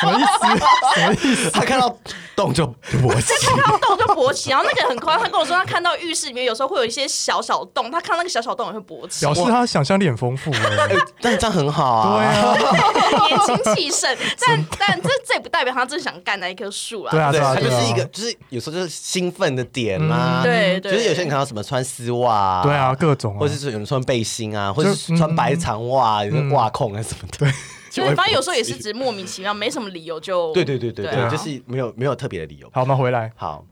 [0.00, 0.58] 什么意思？
[0.94, 1.50] 什么意思？
[1.50, 1.96] 他看到
[2.34, 2.66] 洞就
[3.00, 4.50] 勃起，他看到洞就勃起。
[4.50, 10.50] 然后那个很夸张，他跟我说他看到浴室里面有时候会有一些小小洞，他看到那个小小洞也会勃起，表示他想象力很丰富。
[10.54, 14.16] 哎，但这样很好啊，对啊，年轻气盛。
[14.46, 17.10] 但但这这也不代表他真想干那一棵树啊。
[17.10, 20.42] 对啊，对啊，他就是一个，就是有时候就是兴奋的点嘛。
[20.42, 27.38] 对对，就是有些人看到什么穿丝袜，啊对啊，各种，或者是有人穿背心啊，或者是穿白长袜，有些袜控啊什么的。
[27.38, 27.52] 对，
[28.00, 30.52] 反正有时候也是只莫名其妙，没什么理由就。
[30.52, 32.70] 对对对对对，对啊、就是没有没有特别的理由。
[32.72, 33.32] 好，我们回来。
[33.36, 33.66] 好，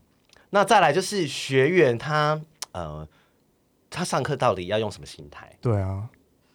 [0.51, 2.41] 那再来就是学员他
[2.73, 3.07] 呃，
[3.89, 5.57] 他上课到底要用什么心态？
[5.61, 6.09] 对啊，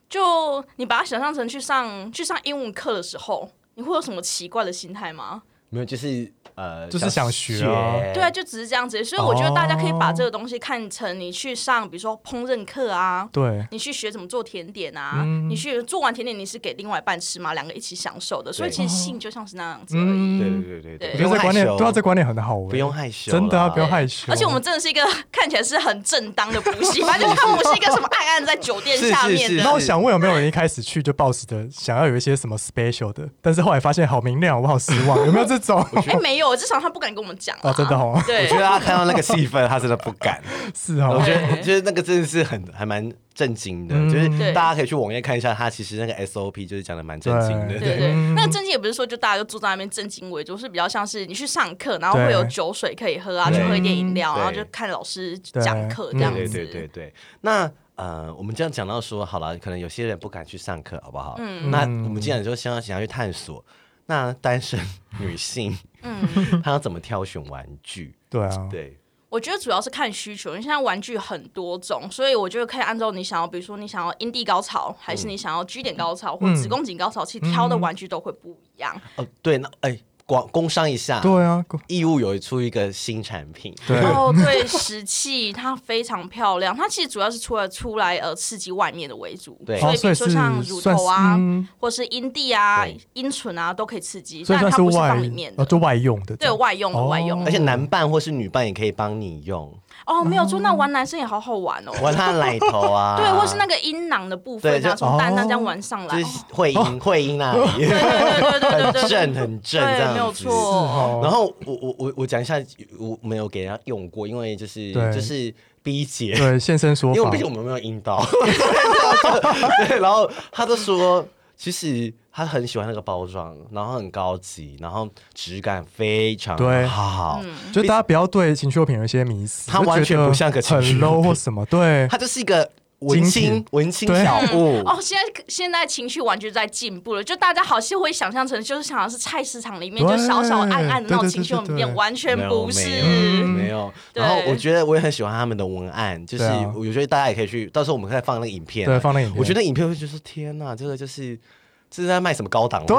[0.09, 5.43] 就你把它想象成去上去上英文课的时候，你会有什么奇怪的心态吗？
[5.69, 6.31] 没有，就是。
[6.55, 17.53] 呃，就是想学，啊，对啊，就只是这样子，所以我觉得大家可以把这个东西看成你去上，比如说烹饪课啊，对，你去学怎么做甜点啊，嗯、你去做完甜点，你是给另外一半吃嘛？
[17.53, 20.03] 两个一起享受的，所以其实性就像是那样子而已。
[20.05, 24.31] 嗯、对对对对，我觉得这观念，对啊，这观念很好，不用害羞，真的啊，不用害羞。
[24.31, 29.61] 而且我们真的是一个看起来是很正当的补习班， 就看我们是一个什么暗暗在酒店下面的。
[29.61, 35.85] 那我想问，有没有人一开始去就抱持的想要有一些什么 special 的，但是后来发现好明亮，我好失望，有没有这种？
[36.07, 37.25] 哎，没有，至少他不敢跟。
[37.25, 38.21] 我们讲啊，真的哦。
[38.27, 40.39] 对，我觉得他看到那个气氛，他真的不敢。
[40.75, 43.95] 是哦，我觉得，我觉得那个真的是很还蛮震惊的。
[44.07, 47.79] 就是大家可以去网页看一下，他其实那个 SOP 就是讲的蛮震惊的。
[47.79, 56.47] 对对，那个震惊也不是说就大家就坐在那边震惊为主，是比较像是你去上课，然后会有酒水可以喝啊，去喝一点饮料，然后就看老师讲课这样子。
[56.47, 57.13] 对对对对。
[57.41, 61.37] 那呃，我们这样讲到说，好了，可能有些人不敢去上课，好不好？
[61.39, 61.71] 嗯。
[61.71, 63.65] 那我们既然就想要想要去探索。
[64.05, 64.79] 那单身
[65.19, 68.15] 女性，嗯，她要怎么挑选玩具？
[68.29, 78.99] 对啊，对，我觉得主要是看需求，因为现在玩具很多种，所以我觉得可以按照你想要，比如说你想要阴蒂高潮，还是你想要 G 点高潮，或子宫颈高潮，其实挑的玩具都会不一样。
[79.15, 79.99] 哦，对，那哎。
[80.27, 83.99] 广工商一下，对啊，义务有出一个新产品，对。
[84.01, 91.39] 哦，对，石器它非常漂亮，它其实主要是出了出来呃刺激外面的为主，对，所以比如说像乳头啊，
[91.79, 99.71] 或是阴蒂啊、阴唇啊都可以刺激，但它不是放里面的，就外用的，对，外用的外用，而且男伴或是女伴也可以帮你用。
[100.05, 111.21] 哦，没有错，那玩男生也好好玩哦，玩他奶头啊， 对，或是那个阴囊的部分，啊，从蛋蛋这样玩上来，就是会阴 会阴那里，对对对对对，很正很正这样，没有错。
[111.23, 112.55] 然后我我我我讲一下，
[112.99, 118.23] 我没有给人家用过，因为就是就是 B 姐对现身说法，因为毕竟我们没有阴道，
[119.87, 121.25] 对，然后他就说。
[121.55, 127.41] 其实他很喜欢那个包装，然后很高级，然后质感非常好。
[127.41, 131.65] 对，就大家不要对情趣用品有一些迷思，它完全不像个情趣用品很 low 或什么。
[131.65, 134.81] 对，它就是一个文青文青小物。
[134.85, 143.01] 哦，现在现在情绪完全在进步了，就大家好像会想象成就是想要是菜市场里面就小小暗暗的那种情趣用品，完全不是，
[143.43, 143.91] 没有。
[144.13, 146.43] 然后我觉得我也很喜欢他们的文案，就是
[146.75, 149.37] 我觉得大家也可以去，到时候我们可以放那个影片，对，放那影片。
[149.37, 151.39] 我觉得影片会觉得天哪，这个就是。
[151.87, 152.83] 这是在卖什么高档？
[152.85, 152.97] 对，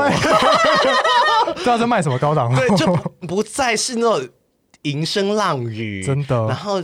[1.53, 2.55] 不知道在卖什么高档。
[2.55, 2.87] 对，就
[3.27, 4.29] 不再是那种
[4.83, 6.47] 吟声浪语， 真的。
[6.47, 6.83] 然后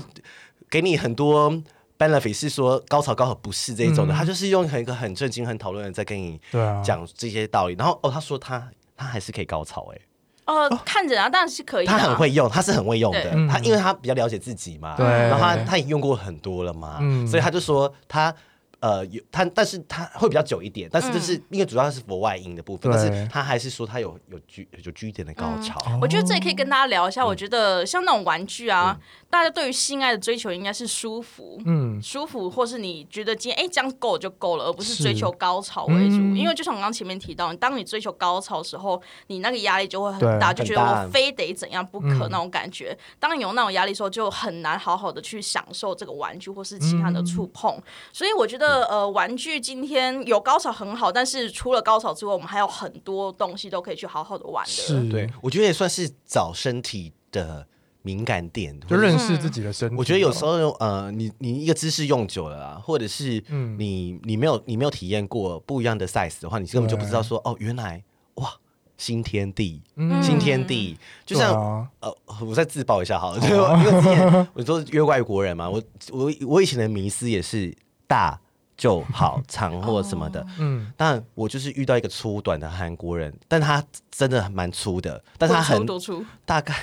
[0.68, 1.62] 给你很多
[2.02, 6.40] benefit，是说高潮高潮不是这一种的，嗯、他就是用一个很正经、很讨论的在跟你
[6.82, 7.74] 讲这些道理。
[7.74, 10.02] 啊、然后哦，他说他他还是可以高潮哎、欸。
[10.44, 11.86] 哦，看着啊，当然是可以。
[11.86, 13.30] 他很会用，他是很会用的。
[13.48, 18.34] 他因为他比较了解自己嘛，对，然后他他也用过很多了嘛，嗯、所以他就说他。
[18.82, 25.80] 呃，有它，但是它会比较久一点，但是就是因为主要是佛外音的部分，但是他还是说他有有居有居一点的高潮。
[26.00, 27.24] 我觉得这也可以跟大家聊一下。
[27.24, 28.98] 我觉得像那种玩具啊，
[29.30, 36.16] 大家对于性爱的追求应该是舒服，嗯，舒服，或是你觉得今天哎这样够就够了，而不是追求高潮为主。
[36.34, 42.98] 因为就像我刚刚前面提到，当你追求高潮的时候，你那个压力就会很大，就觉得我非得怎样不可那种感觉。
[43.20, 47.80] 当你有那种压力的时候，就很难好好的去享受这个玩具或是其他的触碰。
[48.12, 48.71] 所以我觉得。
[48.88, 54.70] 呃，玩具今天有高潮很好，但是除了高潮之外，我们还有很多东西都可以去好好的玩的。
[54.70, 57.66] 是，对，我觉得也算是找身体的
[58.02, 59.96] 敏感点，就认识自己的身体。
[59.96, 63.42] 我觉得有时候，呃，你你一个姿势用久了啊，或者是
[63.78, 68.02] 你你没有你没有体验过不一样的 size 的话，你根本就不知道说哦，原来
[68.34, 68.52] 哇，
[68.96, 69.82] 新天地，
[70.22, 72.14] 新天地，就像呃，
[72.46, 77.74] 我再自曝一下好了，就 因为之前我说约外国人嘛，我我我以前的迷思也是
[78.06, 78.40] 大。
[78.82, 86.74] 就好长或什么的，嗯，但我就是遇到一个粗短的韩国人，但他真的蛮粗的，但他很多粗，大概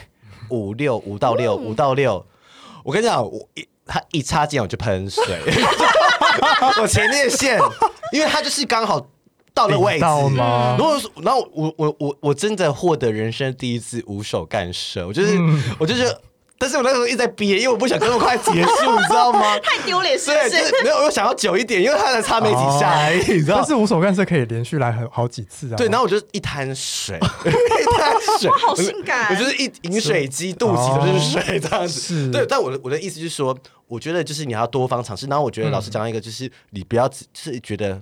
[0.50, 2.26] 五六五到六五到六，
[2.86, 5.42] 我跟你讲，我一他一插进我就喷水，
[6.82, 7.60] 我前列腺，
[8.14, 9.06] 因为他就是刚好
[9.54, 10.06] 到了位置。
[10.38, 15.38] 嘛，如果然后我我我我真的获得人生第一次无手干涉，我就是
[15.78, 16.16] 我就是。
[16.62, 19.58] 但是我那时候一直在憋，因为我不想这么快结束，你知道吗？
[19.64, 20.84] 太丢脸，是不是？
[20.84, 23.56] 没有，我想要久一点，因为他才差没几下而已，你知道。
[23.60, 25.78] 但是无所干是可以连续来很好几次啊。
[25.78, 27.18] 对，然后我就一滩水，
[27.48, 29.30] 一滩水，好性感。
[29.30, 32.00] 我就是一饮水机，肚脐都是水这样子。
[32.02, 32.46] 是，对。
[32.46, 35.26] 但我的我的意思就是说，我觉得就是你要多方尝试。
[35.28, 38.02] 然后我觉得老师讲到一个，就是你不要只是觉得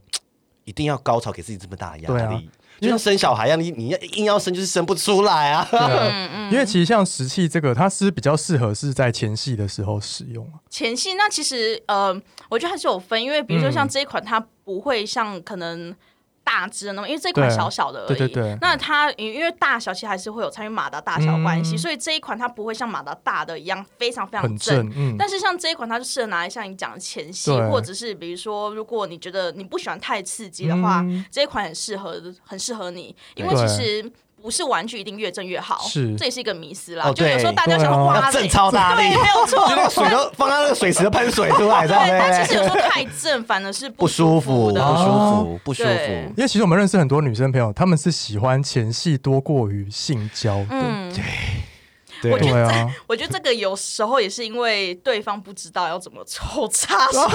[0.64, 2.50] 一定要高潮，给自己这么大的压力。
[2.80, 5.68] 就像生小孩一样，你你要硬要生，就是生不出来啊。
[5.70, 10.48] 对啊，因为其实像石器这个，它是比较适合是在前戏的时候使用。
[10.70, 15.96] 前戏那其实呃，我觉得还是有分，因为比如说像这一款，它不会像可能。
[16.48, 18.08] 大只的那么，因为这一款小小的而已。
[18.08, 18.58] 对对对。
[18.62, 25.18] 那它因为大小其实还是会有参与马达大小关系，嗯、所以这一款它不会像马达大的一样非常非常正。
[25.18, 34.10] 但是像这一款，它就适合拿来像你讲的前戏，或者是比如说，如果你觉得你不喜欢太刺激的话，嗯、这一款很适合，很适合你，因为其实。
[34.48, 37.12] 不是玩具一定越正越好，是这也是一个迷思啦。
[37.12, 42.18] 就有时候大家想要哇，正超大力，没有错，就那个水都放在那个水池喷水出来，对。
[42.18, 45.90] 但其实有时候太正反而是不舒服的，不舒服，不舒服。
[46.38, 50.70] 因为其实我们认识很多女生朋友，她们是喜欢前戏多过于性交的。
[51.14, 51.22] 对。
[52.24, 57.28] 我觉得，我觉得这个有时候也是因为对方不知道要怎么抽插， 所以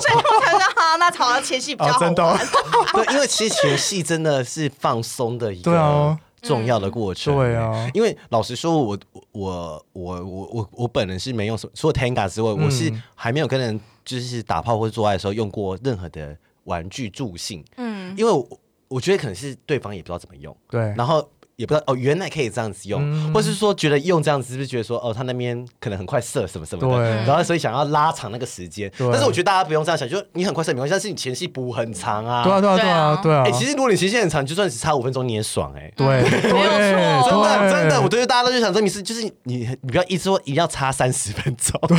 [0.00, 2.14] 所以我才说哈，那好像前戏比较好玩。
[2.94, 7.36] 对，因为其实前戏真的是放松的一个重要的过程。
[7.36, 8.98] 对啊，因为老实说，我
[9.32, 17.64] 我我我我我本人是没用什么，除了 Tenga 之外，我是还没有跟人就是打炮或者做爱的时候用过任何的玩具助兴。
[17.76, 18.48] 嗯，因为我
[18.88, 20.56] 我觉得可能是对方也不知道怎么用。
[20.70, 21.28] 对，然后。
[21.60, 28.90] 也不知道哦，原来可以这样子用，嗯、或是说觉得用这样子是不是觉得说哦，他那边可能很快射什么什么的，然后所以想要拉长那个时间。
[28.98, 32.42] 但是我觉得大家不用这样想，就你很快射没关系，但是你前戏补很长啊。
[32.42, 33.42] 对啊，对啊，对啊，对啊。
[33.42, 35.92] 哎、欸，其实如果你前戏很长，就算只差五分钟你也爽哎、欸。
[35.94, 41.78] 对，没有错，真的真的，我觉得大家都就想这迷思，就是你你不要一直说一定要差三十分钟。
[41.86, 41.98] 对。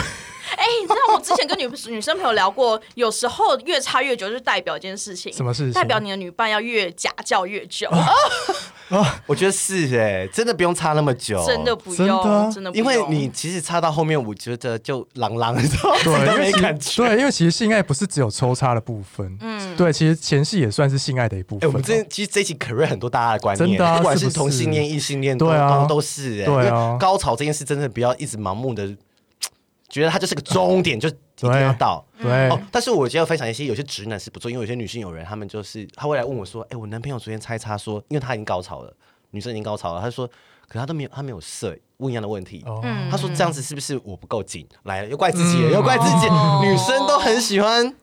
[0.58, 5.32] 哎，你知道我之前跟女女生朋友聊过，有时候越差越久，就是代表一件事情。
[5.32, 5.74] 什么事情？
[5.74, 7.90] 代表你的女伴要越假叫越久。
[8.92, 16.36] 啊， 我觉得是哎，真的不用插那么久，真的不用，真的，因为你其实插到后面，我觉得就朗朗，你知道吗？
[16.38, 17.04] 没感觉。
[17.04, 21.70] 对，因为其实性爱不是只有抽插的部分，嗯，对，其实前戏也算是性爱的一部分。
[21.70, 28.96] 我们这其实这一期 Correct 很多大家的观念，不管是同性恋、异性恋，对啊，都是哎，对啊，高潮这件事真的不要一直盲目的
[29.90, 31.10] 觉得它就是个终点，就
[31.50, 32.06] 一定要到。
[32.22, 38.94] 对哦，但是我今天要分享一些，有些直男是不错，因为有些女性友人，他们就是他会来问我说：“哎，我男朋友昨天猜差说，因为他已经高潮了，
[39.32, 40.28] 女生已经高潮了，他说，
[40.68, 42.64] 可他都没有，他没有射，问一样的问题。
[43.10, 44.68] 他说这样子是不是我不够紧？
[44.84, 46.28] 来了，又怪自己，又怪自己，
[46.62, 47.96] 女生都很喜欢。”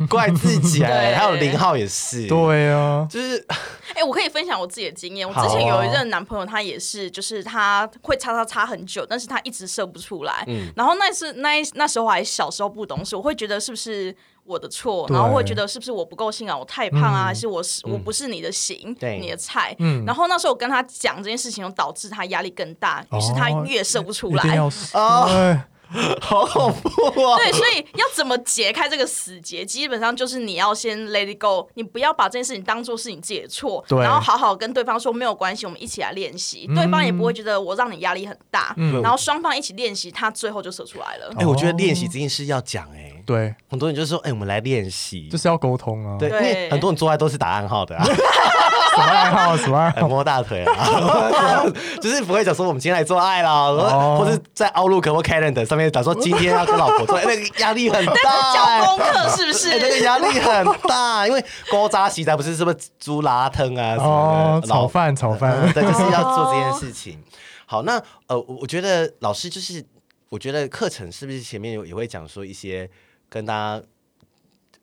[0.08, 3.44] 怪自己哎，还有零号也是，对啊，就是，
[3.94, 5.28] 哎，我可以分享我自己的经验。
[5.28, 10.44] 我之前有一任男朋友，他也是，就是他会擦擦擦很久，但是他一直射不出来。
[10.48, 19.74] 嗯，然后那是那那时候还小时候不懂事，我会觉得是不是我的错，然后会觉得是不是我不够性感，我太胖啊，还是我是我不是你的型，你的菜。
[19.78, 24.42] 嗯，然后那时候我跟他讲这件事情，导致他压力更大，于是他越射不出来。
[26.20, 27.36] 好恐怖啊！
[27.38, 29.64] 对，所以要怎么解开这个死结？
[29.64, 33.98] 基本上就是你要先 let it go，你不要把这件事情当做是你自己的错，对。
[34.00, 41.28] 然后好好跟对方说没有关系，我们一起来练习，嗯、对方也不会觉得我让你压力很大，嗯、然后双方一起练习，他最后就射出来了。
[41.36, 48.04] 哎、欸，我觉得练习这件事要讲哎、欸，对，很多人就说哎、欸，我们来练习，就是要沟通啊，对，因为很多人做爱都是打暗号的啊。
[48.94, 49.56] 什么爱好？
[49.56, 50.08] 什么爱好？
[50.08, 51.64] 摸大腿啊，
[52.00, 58.14] 就是不会讲说我们今天来做爱了，或者在 Outlook 或 Calendar 上面打说今天要跟老婆做爱， 那个压力很大。
[58.54, 59.78] 交功课是不是？
[59.78, 67.22] 那个压力很大，因为勾扎洗澡不是什么猪拉汤啊，哦，炒饭炒饭，对，就是 要做这件事情。
[67.66, 69.84] 好，那呃，我觉得老师就是，
[70.28, 72.88] 我觉得课程是不是前面有也会讲说一些
[73.28, 73.82] 跟大家。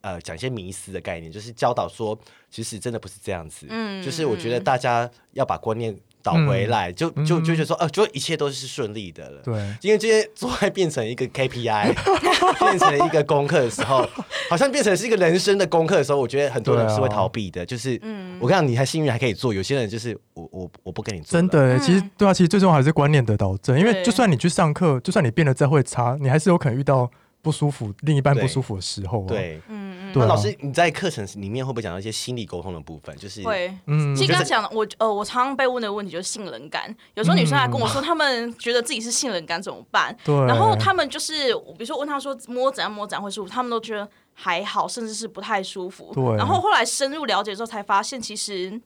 [0.01, 2.17] 呃，讲一些迷思的概念，就是教导说，
[2.49, 3.67] 其实真的不是这样子。
[3.69, 9.41] 嗯，就是我觉得大家要把观念倒回来，嗯、就就就觉得说，呃，就一切都是顺利的了。
[9.43, 11.93] 对，因为这些做爱变成一个 KPI，
[12.59, 14.07] 变成了一个功课的时候，
[14.49, 17.61] 好像变成是一个人生的功课的时候，我觉得很多人是会逃避的。
[17.61, 21.39] 啊、就是，嗯，我看你还幸运还可以做，有些人就是我我我不跟你做。
[21.39, 27.09] 真的，其实对啊，其实最重要还是观念的导正，因为就算你去上课，就算你变得再会差，你还是有可能遇到。
[27.41, 30.13] 不舒服，另一半不舒服的时候，对，嗯嗯。
[30.13, 33.15] 那老师，你在课程里面会不会讲到一些心理沟通的部分？
[33.17, 34.15] 就是会，嗯。
[34.15, 36.95] 其实刚刚讲的，我呃，我常常被问的问题就是性冷感。
[37.15, 40.15] 有时候女生来跟我说，她们觉得自己是性冷感怎么办？
[40.23, 40.35] 对。
[40.45, 46.11] 然后她们就是，比如说问她说摸怎样摸怎样会舒服，她们都觉得还好，甚至是不太舒服。
[46.13, 46.37] 对。
[46.37, 48.79] 然后后来深入了解之后，才发现其实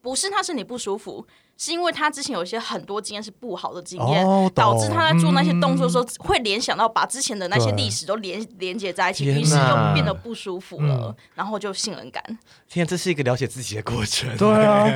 [0.00, 1.26] 不是她身体不舒服。
[1.62, 12.24] 是因为他之前有一些很多经验是不好的经验，哦、导致他在做那些动作的时候，会联想到把之前的那些历史都连连接在一起，于是又变得不舒服了，嗯、然后就信任感。
[12.66, 14.34] 天，这是一个了解自己的过程。
[14.38, 14.88] 对啊，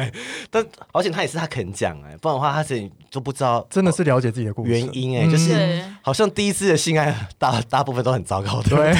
[0.50, 8.70] 但而且他也是他肯讲哎，不然的话他自己都不知道，真的是了解自己的过程原因哎，就是好像第一次的性爱大大部分都很糟糕的。
[8.70, 8.94] 对。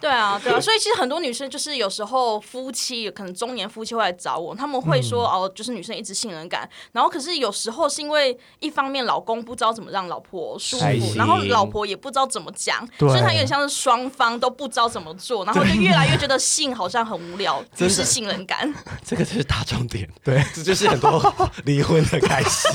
[0.00, 18.72] 对啊，对啊，所以其实很多女生就是有时候夫妻可能中年夫妻会来找我，他们会说、嗯、哦，就是女生一直信任感，然后可是有时候是因为一方面老公不知道怎么让老婆舒服，然后老婆也不知道怎么讲，所以他有点像是双方都不知道怎么做，然后就越来越觉得性好像很无聊，就是信任感。
[19.04, 21.20] 这个就是大重点，对，这就是很多
[21.64, 22.68] 离婚的开始，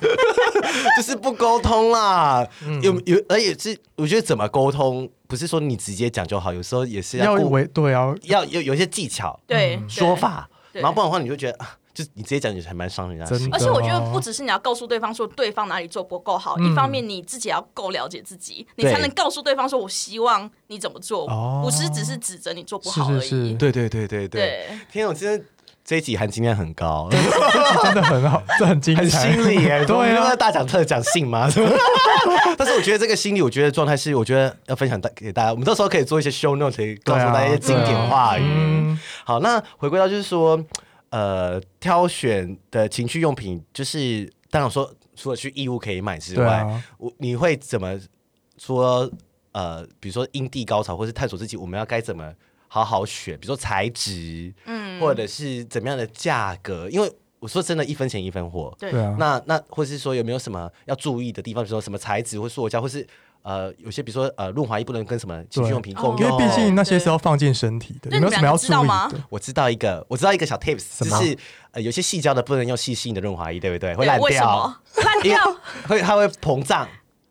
[0.96, 5.10] 就是不沟通啦，嗯、有有，而且是我觉得怎么沟通。
[5.30, 13.48] 不是说你直接讲就好，有时候也是要为对啊，要有有一些技巧，对说法，然后不然的话，你就觉得啊，就你直接讲也还蛮伤人家心。
[13.52, 21.28] 而且我觉得不只是你要告诉对方说对方哪里做不够好，一方面你自己要够了解自己，你才能告诉对方说我希望你怎么做，
[21.62, 23.54] 不是只是指责你做不好而已。
[23.54, 24.66] 对对对对对。
[24.90, 25.40] 天，我今天
[25.84, 27.08] 这一集含金量很高，
[27.82, 31.48] 真的很好，这很精彩，很心理哎，对啊，大讲特讲性吗？
[32.56, 35.50] 但是我觉得这个心理，我觉得状态是，我觉得要分享大给大家。
[35.50, 38.42] 我们到时候可以做一些 show note，可以告诉大家一些经典话语。
[38.44, 40.62] 嗯、好，那回归到就是说，
[41.08, 47.98] 呃，挑选的情趣用品，就是当然说，除了去义乌可以买之外，啊、我你会怎么
[48.58, 49.10] 说？
[49.52, 52.32] 呃，比如说阴蒂高潮，或是探索自己，我们要该怎么
[52.68, 53.34] 好好选？
[53.34, 56.88] 比如说材质，嗯，或者是怎么样的价格？
[56.90, 58.72] 因为我说真的，一分钱一分货。
[58.78, 61.64] 对啊，那那或是说有没有什么要注意的地方？
[61.64, 63.06] 比如说什么材质或塑胶，或是
[63.42, 68.10] 呃有些比如说呃润滑液不能跟什么情趣用品共用，因为毕竟那些是要放进身体的。
[68.10, 68.70] 有没有什么要注意
[69.16, 69.24] 的？
[69.30, 71.36] 我知道一个，我知道一个小 tips，就是
[71.70, 73.94] 呃有些细胶的不能用细性的润滑液，对不对？
[73.94, 75.38] 会烂掉，烂掉
[75.88, 76.86] 会它会膨胀。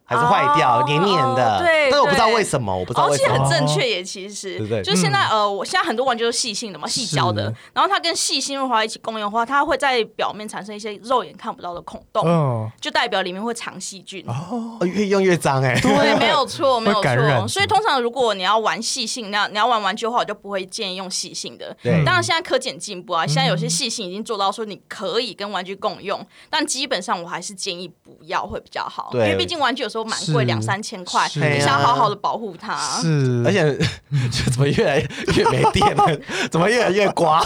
[0.10, 1.60] 还是坏掉，黏黏的。
[1.60, 3.32] 对，但是我不知道为什么，我不知道为什么。
[3.32, 4.58] 而且很正确耶，其实。
[4.58, 4.82] 对对。
[4.82, 7.44] 就现在呃，我现在很多玩具都是矽性的嘛，细胶的。
[7.74, 14.26] 然后它跟细性润滑一起共用的话，它会在表面产生一些肉眼看不到的孔洞，就代表里面会藏细菌。
[14.28, 15.80] 哦，越用越脏哎。
[15.80, 17.48] 对， 没有错，没有错。
[17.48, 21.76] 所以通常如果你要玩细性，你要你要玩玩具的话，我就不会建议用细性的。
[21.84, 22.04] 对。
[22.04, 30.80] 当然现在科技进步啊，现在有些细性已经做到说你可以跟玩具共用，但基本上我还是建议不要会比较好，因为毕竟玩具有时候蛮贵，两三。
[30.82, 32.74] 千块，你想好好的保护它。
[33.02, 33.78] 是，而且
[34.32, 34.98] 就怎么越来
[35.36, 36.20] 越没电了？
[36.50, 37.44] 怎么越来越刮？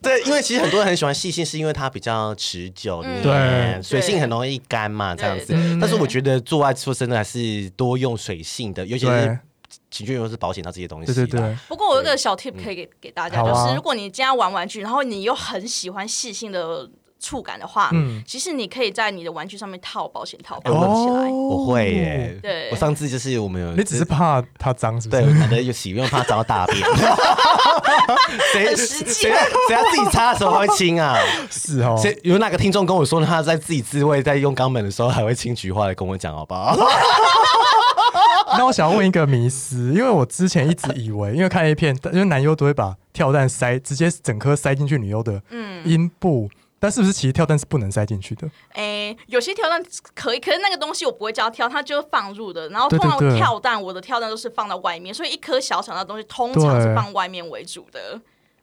[0.00, 5.54] 对，因为其实很多人很喜欢细性，是因为它比较持久，对，水性很容易干嘛，这样子。
[5.78, 9.38] 但是我觉得做爱说真的还是多用水性的，尤其是
[9.90, 11.12] 情趣用是保险到这些东西。
[11.12, 11.56] 对对对。
[11.68, 16.88] 不过我有个小 tip 可以给给大家，就是如果你今天玩玩具，然后你又很喜欢细性的。
[17.20, 21.30] 触感的话，嗯，其实你可以在你的玩具上面套保险套，绑起来。
[21.30, 25.22] 我会耶，对，我上次就是我们有，你只是怕它脏，是不是？
[25.22, 26.78] 对，可能有洗，因为怕脏到大便。
[28.52, 31.16] 谁谁谁要自己擦的时候还会亲啊？
[31.50, 36.76] 是哦，谁有哪个听众跟我说他在自己自慰在用肛门的时候还会亲菊花来跟我讲好不好？
[38.58, 45.40] 那我想要问一个迷思，因为我之前一直以为，因为看 A 片，因为男优都会把跳蛋塞直接整颗塞进去女优的
[45.84, 46.48] 阴部。
[46.80, 48.50] 嗯但是不是其实跳蛋是不能塞进去的？
[48.70, 52.70] 哎、欸，有些跳蛋可以，可是那个东西我不会教跳，它就是放入的。
[52.70, 58.18] 然后通常跳蛋，我的跳蛋都是放到外面，所以一颗小小的东西通常是放外面为主的。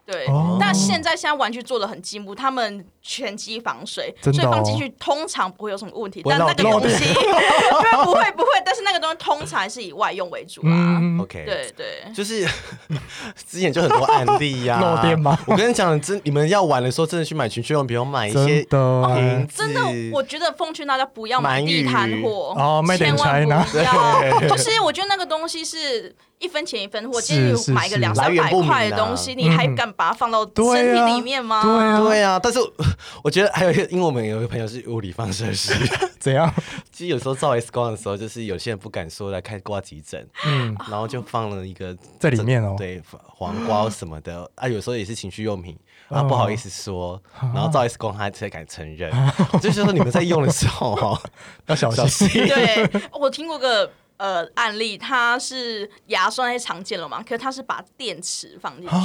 [0.10, 6.22] 对，哦、但现在现在玩具做的很进步，他们全机防水，哦、所以放进去通常不会有什么问题。
[6.24, 10.70] 但那个东西，对， 不会不会，但是那个东西通常还是以外用为主啦。
[11.00, 12.48] 嗯、OK，对对，就是
[13.46, 14.96] 之前就很多案例呀、啊。
[14.96, 15.38] 漏电吗？
[15.46, 19.46] 我跟你讲，真你们要玩的时候，真的去买情趣用品，比如买一些的、哦。
[19.54, 19.82] 真的，
[20.14, 24.22] 我觉得奉劝大家不要买地摊货哦，千万不要。
[24.22, 26.16] 对就是我觉得那个东西是。
[26.40, 31.64] 一分钱一分货，今天你买个两三百块的东西，你还敢把它放到身体里面吗？
[31.64, 32.40] 对啊，对啊。
[32.42, 32.60] 但是
[33.24, 35.74] 我觉得还有一个，因为我们有一个朋友是物理放射师，
[36.20, 36.54] 怎样？
[36.92, 45.76] 其实有时候照 X 光的时候，就是有些人不敢说来看挂急诊，嗯，然后就放了一个在里面哦，对，黄瓜什么的 啊，有时候也是情趣用品，
[46.10, 49.12] 啊，不好意思说，然后照 X 光他才敢承认，
[49.60, 51.20] 就是说你们在用的时候哈，
[51.66, 52.30] 要小心。
[52.30, 52.88] 对，
[53.20, 53.90] 我听过个。
[54.18, 57.22] 呃，案例它是牙刷那些常见了嘛？
[57.24, 58.96] 可是它是把电池放进去，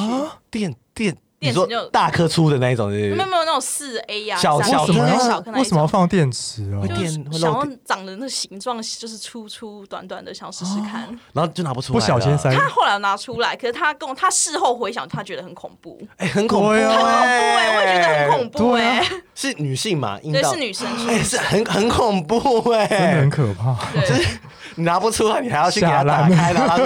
[0.50, 1.16] 电电。
[1.44, 6.86] 你说大颗粗的那一种，没有没有那种四 A 呀，小小颗小颗，为什么要放电池啊？
[6.86, 6.94] 就
[7.36, 11.98] 想要长的那形状就是粗粗短短的，想试试看，然后就拿不出来。
[11.98, 12.54] 不小心塞。
[12.54, 16.00] 他后来拿出来，可是他跟我他事后回想，他觉得很恐怖。
[16.18, 19.04] 哎，很恐怖，很恐怖哎，我也觉得很恐怖哎。
[19.34, 20.18] 是女性嘛？
[20.20, 20.86] 对，是女生。
[21.08, 23.76] 哎，是很很恐怖哎，真的很可怕。
[24.00, 24.38] 就是
[24.74, 26.78] 你拿不出来，你还要去给他打开，然后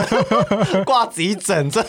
[0.85, 1.85] 挂急诊，这。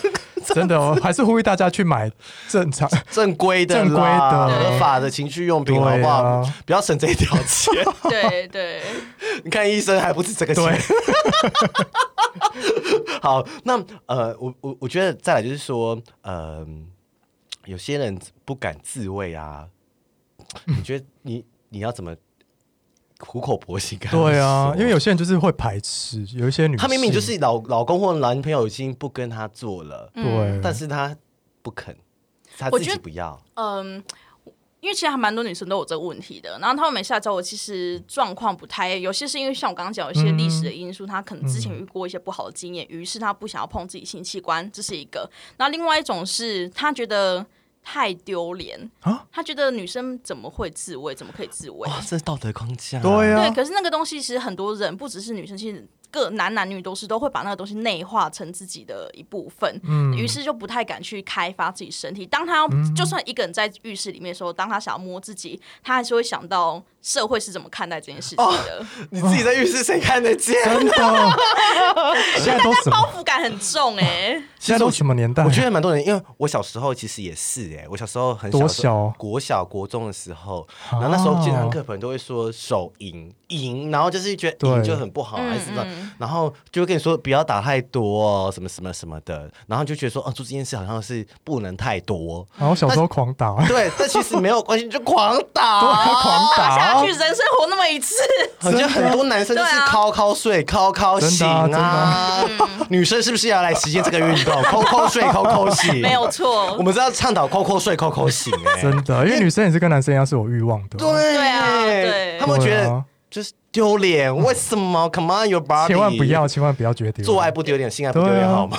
[0.53, 2.10] 真的哦，还是呼吁大家去买
[2.47, 6.41] 正常、正规的、正规的、合法的情趣用品，好不好？
[6.66, 7.74] 不要省这一条钱。
[8.03, 8.82] 对对，
[9.43, 10.82] 你看医生还不止这个钱。
[13.22, 16.66] 好，那呃，我我我觉得再来就是说，呃，
[17.66, 19.66] 有些人不敢自慰啊，
[20.66, 22.16] 你觉得你你要怎么？
[23.20, 31.18] 苦口婆心，对啊，因为有些人就是会排斥，有一些女生，她明明就是老老公或男朋友已经不跟她做了，对、嗯，但是她
[31.64, 31.97] 不肯，
[32.55, 33.43] 她自己不要。
[33.55, 34.03] 嗯，
[34.82, 45.28] 因为其实还蛮多女生都有这个问题的，然后他们每次来找我，其实状况不太，有些是因为像我刚刚讲，有些历史的因素，她、嗯、可能之前遇过一些不好的经验，于、嗯、是她不想要碰自己性器官，这是一个。
[45.58, 47.43] 那另外一种是她觉得。
[47.90, 49.26] 太丢脸啊！
[49.32, 51.16] 他觉得女生怎么会自慰？
[51.16, 51.88] 怎么可以自慰？
[51.88, 53.00] 哇，这是道德框架。
[53.02, 53.56] 对啊，对。
[53.56, 55.88] 可是那个东西，其实很多人不只是女生，其实。
[56.10, 62.26] 各男男女都是都会把那个东西内化成自己的一部分，嗯于、嗯、是就不太敢去开发自己身体。
[62.26, 68.43] 当他、嗯、就算一个人在浴室里面的时候，当他想要摸自己，他还是会想到社会是怎么看待这件事情的。
[68.43, 70.53] 哦、你自己在浴室谁看得见？
[70.66, 70.91] 真的？
[72.36, 74.43] 现在都包袱感很重哎、欸。
[74.60, 75.45] 现在都什么年代？
[75.45, 85.86] 我觉得蛮多人，因为我小时候其实也是哎、欸，我小时候很小，小，国小国中的时候，然后那时候健康课本都会说手淫淫，然后就是觉得淫就很不好，还是什么，
[86.18, 92.45] 然后就会跟你说不要打太多哦，什么什么什么的，然后就觉得说哦，做这件事好像是不能太多。
[92.58, 95.80] 然后小时候狂打，对，但其实没有关系，就狂打，
[96.22, 98.16] 狂打下去，人生活那么一次。
[98.60, 102.43] 好像很多男生就是靠靠睡，靠靠醒啊。
[102.89, 104.62] 女生是不是要来实践这个运动？
[104.64, 106.74] 靠靠睡，靠靠醒，没有错。
[106.78, 108.54] 我们是要倡导靠靠睡，靠靠醒。
[108.66, 110.98] 哎，真的，因为女生也是跟男生一样是有欲望的。
[110.98, 113.52] 对对啊，对，他们觉得就是。
[113.70, 114.36] 丢脸？
[114.36, 115.89] 为什么？Come on your body！
[115.89, 117.26] 千万不要，千万不要觉得丢脸。
[117.26, 118.76] 做爱不丢脸，性爱不丢脸，好吗？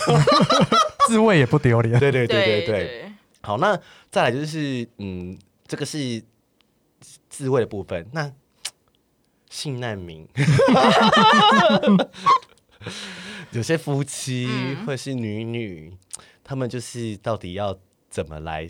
[1.07, 1.97] 自慰也不丢脸。
[2.01, 3.13] 对对对对对。
[3.41, 3.79] 好，那
[4.11, 5.39] 再来就是，嗯，
[5.69, 6.21] 这个是
[7.39, 8.05] 自慰的部分。
[8.13, 8.33] 那
[9.49, 10.27] 性难民，
[13.53, 14.49] 有些夫妻
[14.85, 15.97] 或是女女，
[16.43, 17.79] 他们就是到底要
[18.11, 18.69] 怎么来？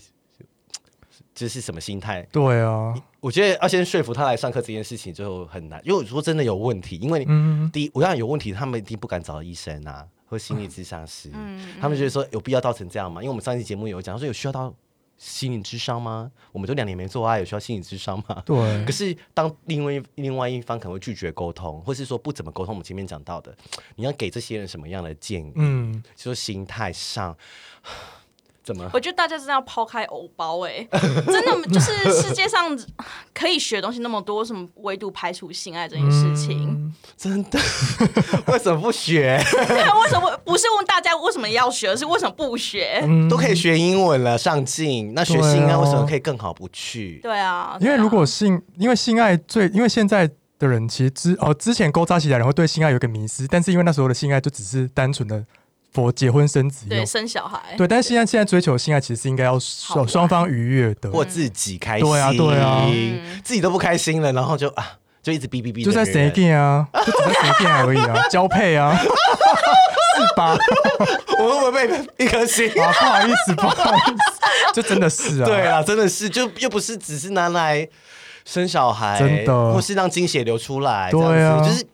[1.34, 2.20] 就是什么心态？
[2.30, 7.24] 对啊，我觉得要先说服他来上课这件事情就很难，因为说真的有问题，因为
[7.72, 13.22] 第一，我要有问题，他们一定不敢找医生啊，或心理咨商师，嗯、他们觉得说有必要造成这样吗？
[13.22, 14.74] 因为我们上一期节目有讲说有需要到
[15.18, 16.30] 心理智商吗？
[16.52, 18.42] 我们都两年没做爱，有需要心理智商吗？
[18.46, 18.56] 对。
[18.86, 23.54] 可是当另外另外一方可能会拒绝沟通，或是说不怎么沟通，我们前面讲到的，
[23.96, 25.52] 你要给这些人什么样的建议？
[25.56, 27.36] 嗯，就是心态上。
[28.68, 28.90] 怎么？
[28.92, 30.88] 我觉得大家真的要抛开偶包哎、欸，
[31.24, 32.78] 真的就是世界上
[33.32, 36.68] 可以学的东西那么多，为什么唯独排除性爱这件事情？
[36.68, 37.58] 嗯、真的？
[38.52, 39.40] 为什么不学？
[39.50, 43.00] 对 为什么不是问大家为什么要学，而是为什么不学？
[43.04, 47.20] 嗯、都可以学英文了，上进，那学性爱为什么可以更好不去？
[47.22, 55.42] 对啊，因为如果性，因为性爱最，因为现在的人其实之哦之前勾扎起来然后对性爱有个迷失，但是因为那时候的性爱就只是单纯的。
[55.98, 62.86] 佛结婚生子，对生小孩，对，但是现在现在追求性爱，其实是应该要双双方愉悦的，或自己开心，对啊，对啊，
[63.42, 70.56] 自己都不开心了，然后就啊，就一直哔哔哔，就在谁见啊， 就只在谁见而已啊， 交配啊，是吧？
[71.40, 72.92] 我会不会被一颗心啊？
[72.92, 77.88] 不好意思，不好意思，就真的是啊，对啊，真的是，就又不是只是拿来
[78.44, 81.84] 生小孩，真的，或是让精血流出来，对啊，就是。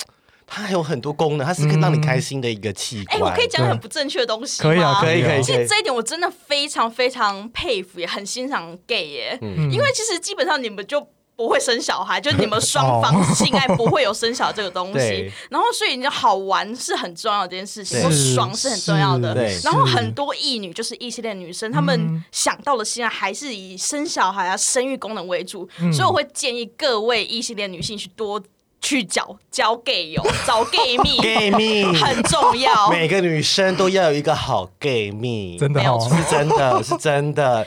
[0.55, 3.17] 它还有很多功能，它是可以让你开心的一个器官。
[3.17, 4.71] 哎、嗯欸，我可以讲很不正确的东西吗？
[4.71, 5.43] 可以啊，可以，可以。
[5.43, 9.39] 其实这一点我真的非常非常佩服，也很欣赏 gay 耶。
[9.43, 9.69] 嗯。
[9.73, 15.29] 因为其实基本上你们就不会生小孩，就是你们双方性爱不会有生小孩这个东西。
[15.51, 19.35] 然后，所以你好玩是很重要的这件事情，或爽是很重要的。
[19.35, 19.59] 对。
[19.65, 25.69] 然后很多异女就是异性恋女生，她们想到的性爱还是以生小孩啊、生育功能为主。
[25.93, 28.41] 所以我会建议各位异性恋女性去多。
[28.85, 32.91] 去交交 gay 友，找 gay 蜜， gay 蜜很重要。
[32.91, 37.67] 每个女生都要有一个好 gay 蜜，真的哦，是真的， 是真的。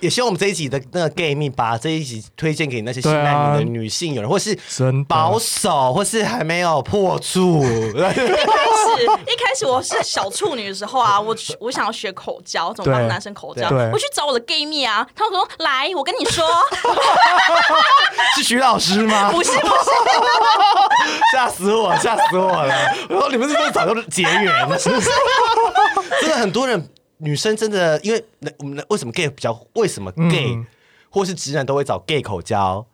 [0.00, 4.58] 也希望我们这一集的那个 gay 蜜，把这一集推荐给那些性爱的女性友人，或是
[5.06, 7.62] 保守，或是还没有破处。
[7.62, 8.24] 一开始，
[9.04, 13.68] 一开始我是小处女的时候啊，我我想要学口交，怎么帮男生口交？
[13.92, 16.46] 我去找我的 gay 蜜啊，他们说：“来，我跟你说，
[18.36, 19.30] 是徐老师吗？
[19.30, 19.66] 不是，不是。”
[21.32, 21.94] 吓死我！
[21.96, 22.68] 吓死我了！
[23.08, 24.78] 然后你们是不是早就结缘了？
[24.78, 25.10] 是不是？
[26.20, 26.88] 真的很多人，
[27.18, 28.24] 女生真的，因为
[28.58, 29.58] 我们为什么 gay 比较？
[29.74, 30.66] 为什么 gay、嗯、
[31.10, 32.84] 或是直男都会找 gay 口交？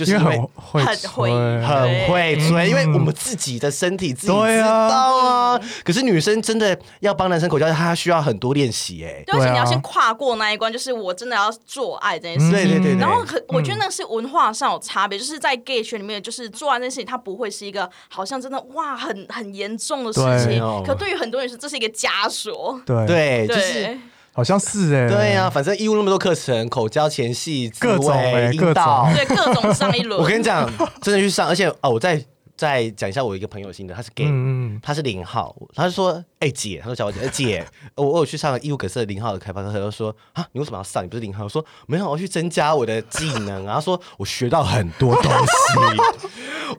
[0.00, 1.30] 就是因为很会很会
[1.60, 5.60] 很会吹，因为我们自己的身体自己知道啊。
[5.84, 9.22] 可是女生真的要帮男生口交，她需要很多练习哎。
[9.26, 12.52] 而且你要先跨过那一关，就是我真的要做爱这件事情。
[12.52, 12.96] 对对对。
[12.98, 20.58] 然后可，我觉得那是文化上有差别，就是在 gay 圈里面，就是做爱这件事情，它不会是一个好像真的哇很很严重的事情。
[20.86, 22.80] 可对于很多人说，这是一个枷锁。
[22.86, 23.98] 对对，就是。
[24.32, 30.20] 好像是哎、欸，对呀、啊，反正义务那么多课程，口交前戏、各种哎，各种对各种上一轮。
[30.20, 30.70] 我跟你讲，
[31.02, 32.24] 真的去上，而且哦，我再
[32.56, 37.66] 再讲一下我一个朋友心得，他是 gay，、嗯、他是零号，他就说，哎、欸、姐，他说叫我姐，姐，
[37.96, 41.02] 我我有去上义务可是零号的开发课，他就说啊，你为什么要上？
[41.02, 41.44] 你不是零号？
[41.44, 43.66] 我说没有，我要去增加我的技能。
[43.66, 45.78] 然后说我学到很多东西，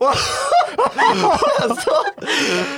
[0.00, 1.92] 我，我说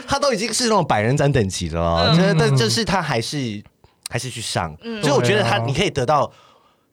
[0.08, 3.62] 他都已经是那种百人斩等级了，嗯、但但就是他还是。
[4.14, 6.30] 还是去上，嗯、所以我觉得他你可以得到，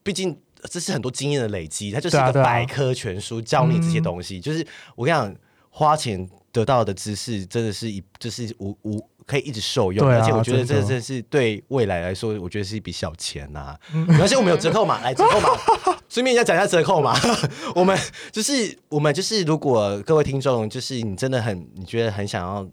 [0.02, 4.40] 毕竟这是很多经验的累积，它就是一个百科全书教你这些东西。
[4.40, 4.66] 就是
[4.96, 5.36] 我跟你讲，
[5.70, 13.78] 花钱得到的知识真的是一，就是无无可以一直受用，而且我觉得这真是对未来来说，我觉得是一笔小钱呐。
[14.20, 15.50] 而且我们有折扣码，来折扣码，
[16.10, 17.16] 顺便要讲一下折扣码。
[17.76, 17.96] 我们
[18.32, 22.68] 就是我们就是，如果各位听众就是你真的很你觉得很想要。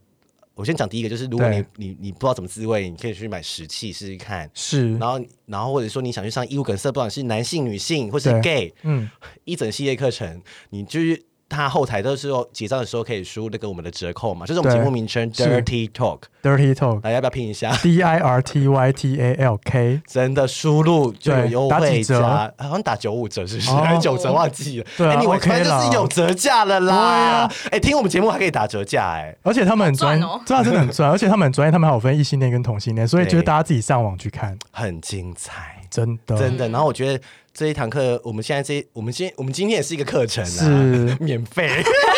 [0.58, 4.50] 我先讲第一个，就是如果你你你不知道怎么自慰，你可以去买石器试试看。
[4.52, 9.08] 是，然后然后或者说你想去上义务梗塞，不管是男性、女性或是 gay，嗯，
[9.44, 11.27] 一整系列课程，你就是。
[11.48, 23.70] 他后台都是说结账的时候可以输那个我们的折扣嘛，就是我们节目名称 Dirty Talk，Dirty Talk，大家要不要拼一下？D I R T Y T A L K，真的输入就有优惠价，好像打九五折是不是？
[23.70, 24.86] 还是九折忘记了？
[24.96, 27.50] 对啊，你我看就是有折价了啦。
[27.70, 35.76] 哎，听我们节目还可以打折价哎，而且他们很专，真的真的很专，而且他们很专业，他们还有分异性恋跟同性恋，所以就是大家自己上网去看，很精彩。
[35.90, 36.68] 真的，真的。
[36.68, 37.24] 然后我觉得
[37.58, 41.68] 这一堂课，我们现在这，我们今我们今天也是一个课程啊，是 免费。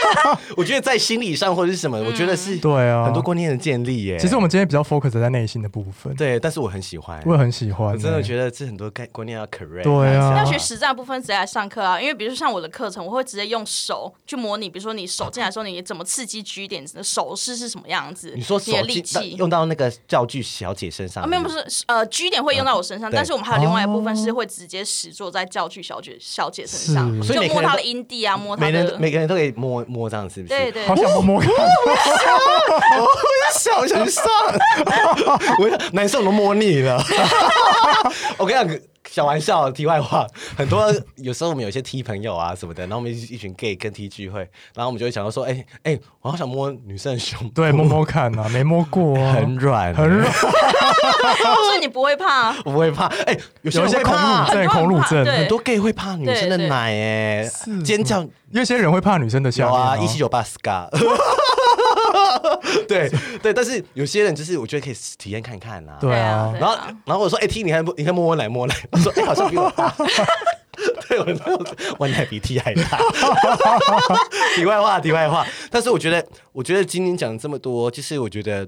[0.54, 4.18] 我觉得在心理上或者是什么，我觉得是对啊，很多观念的建立耶。
[4.18, 6.38] 其实我们今天比较 focus 在内心的部分，对。
[6.38, 9.84] 但是我很喜欢，我也很喜欢，我真的觉得这很多概观念要 correct。
[9.84, 11.98] 对啊，要学实战部分直接来上课啊。
[11.98, 18.34] 因为比如说像我的课程，我会直接用手去模拟，比如说你手进来的时候，你怎么刺激 G 点，手势是什么样子？
[18.36, 21.24] 你说你的力气用到那个教具小姐身上？
[21.24, 28.72] 啊，没有，不是，呃，G 点会用到我身上，但是我们还有另外一部分是会直接实作在教具小姐小姐身上，就摸她的阴蒂啊，摸她的。
[28.72, 30.54] 每人每个人都可以摸摸这样，是不是？
[30.54, 30.86] 对对。
[30.86, 33.08] 好想摸摸看，我
[33.58, 34.24] 想，我想上，
[35.60, 37.02] 我男生我都摸腻了。
[38.38, 40.24] 我跟你讲，小玩笑，题外话，
[40.56, 40.86] 很多
[41.16, 44.40] 有时候我们有些 T 朋友啊什么的，然后我们一一群 gay 跟 T 聚会，
[44.74, 52.50] 然后我们就会想到说，哎、欸、哎、欸，我好想摸女生的胸，对，摸摸看啊，没摸过、啊， 很软，很软，所以你不会怕？
[52.64, 60.88] 我不会怕，哎、欸，有些恐乳症，恐乳症，很多 gay 会怕女生的奶、欸，哎，尖叫，有些人会怕女生的下面、哦，啊，一七九八 scar。
[62.88, 63.10] 对
[63.42, 65.98] 对，但是有些人就是我觉得可以体验看看啊。
[66.00, 69.94] 对啊，然后然后我说，哎、欸、T，你看你看摸我奶摸奶，我说哎、欸、好像 比我大。
[71.08, 71.66] 对，我
[71.98, 72.98] 我奶比 T 还大。
[74.56, 78.66] 题外话，题外话，但是我觉得我觉得今天讲这么多，就是我觉得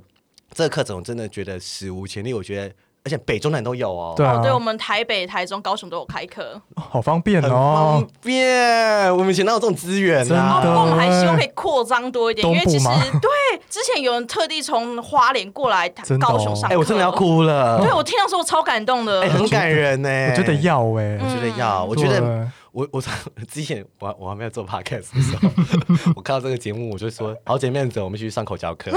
[0.53, 2.75] 这个课程我真的觉得史无前例，我觉得。
[3.05, 4.35] 而且北中南都有哦，对、啊。
[4.35, 9.17] 哦，对，我们台北、台中、高雄都有开课，好方便哦，方便。
[9.17, 10.63] 我们以前哪有这种资源呢、啊？
[10.65, 12.87] 我们还希望可以扩张多一点，因为其实
[13.21, 15.89] 对，之前有人特地从花莲过来
[16.21, 17.81] 高雄上课，哎、哦欸，我真的要哭了。
[17.81, 20.09] 对，我听到时候超感动的，欸、很感人呢。
[20.31, 23.03] 我觉得要哎，我觉得要，我觉得我我
[23.51, 25.49] 之前我我还没有做 podcast 的时候，
[26.15, 28.93] 我看到这个节目，我就说好姐妹走，我们去上口交课。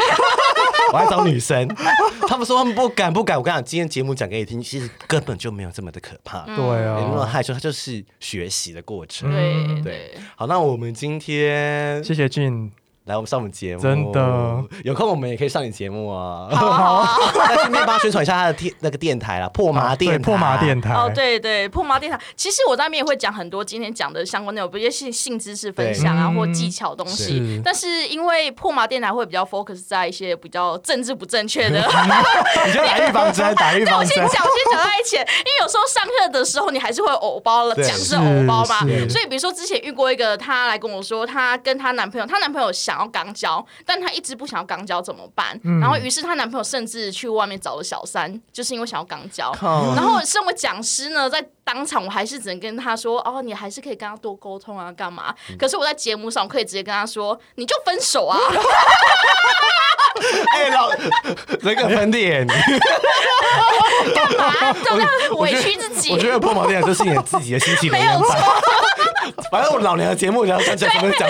[0.93, 1.67] 我还找女生，
[2.27, 3.37] 他们说他们不敢不敢。
[3.37, 6.45] 我跟你讲，今天节目讲给你听，其实根本就没有这么的可怕。
[6.45, 6.55] 对
[6.85, 9.31] 啊，没那么害羞，它就是学习的过程。
[9.31, 12.84] 对对，好，那我们今天谢谢 Gin。
[13.05, 16.47] 来，我们上我们节目，真的有空我们也可以上你节目啊。
[16.49, 17.05] 好，
[17.47, 20.91] 在顺便帮他宣传一下他的电那个电台啦，破麻电台，破麻电台。
[20.95, 22.19] 哦，对对，破麻电台。
[22.35, 27.61] 其实我在那边也会讲很多今天讲的相关内容，比如性性知识分享啊，或技巧东西。
[27.63, 31.77] 但是因为破麻电台会比较 focus 在一些比较政治不正确的。
[32.65, 33.99] 你就打预防针，打预防针。
[33.99, 38.79] 我先讲，先讲在前，因为有时候上课的时候你还是会偶包了，讲是偶包嘛。
[39.07, 43.65] 所以比如说之前遇过一个，她来跟我说，她跟她男朋友，她男朋友想要肛交。
[43.85, 45.59] 但她一直不想要肛交怎么办？
[45.63, 49.51] 嗯、然后于是她男朋友甚至去外面找了小三，就是因为想要肛交。
[49.95, 58.37] 然后身为讲师呢，在当场我还是只能跟他说：“哦，你还是可以跟他多沟通啊，干嘛？”可是我在节目上我可以直接跟他说：“你就分手啊！”
[60.53, 60.89] 哎、欸，老
[61.61, 62.47] 那个喷点，
[64.15, 64.73] 干嘛？
[64.83, 66.11] 这样委屈自己？
[66.11, 68.35] 我觉得破毛店就是你自己的心情没有错。
[69.51, 71.29] 反正我老娘的节目，你要讲讲什么讲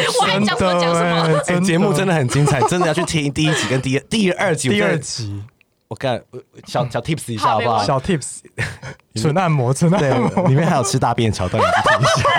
[0.57, 4.69] 真的，哎，节目真的很精彩，真的要去听第一集跟第第二集。
[4.69, 5.43] 第二集，
[5.87, 6.21] 我看
[6.65, 7.83] 小小 tips 一下好不好？
[7.83, 8.39] 小 tips，
[9.15, 12.29] 纯按摩，纯按摩，里面还有吃大便的桥段，你去听一下。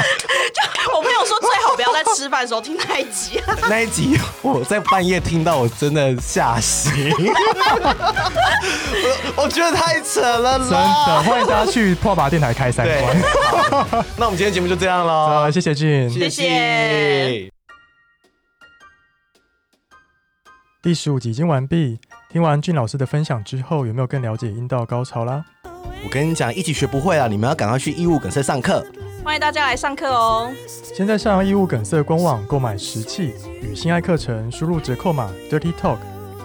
[2.14, 3.40] 吃饭的时候听那一集。
[3.68, 6.92] 那一集我在半夜听到，我真的吓醒。
[9.36, 11.22] 我我觉得太扯了，真的。
[11.22, 13.16] 欢迎大家去破把电台开三关。
[14.16, 17.50] 那我们今天节目就这样了，好，谢谢 Gin，谢谢。
[20.82, 21.98] 第十五集已经完毕，
[22.30, 25.44] 听完 Gin 老师的分享之后，有没有更了解阴道高潮啦？
[26.04, 28.86] 我跟你讲，一起学不会啊，你们要赶快去义务梗塞上课。
[29.26, 30.52] 欢迎大家来上课哦！
[30.94, 35.98] 现在上异物梗塞官网购买石器与性爱课程，输入折扣码 Dirty Talk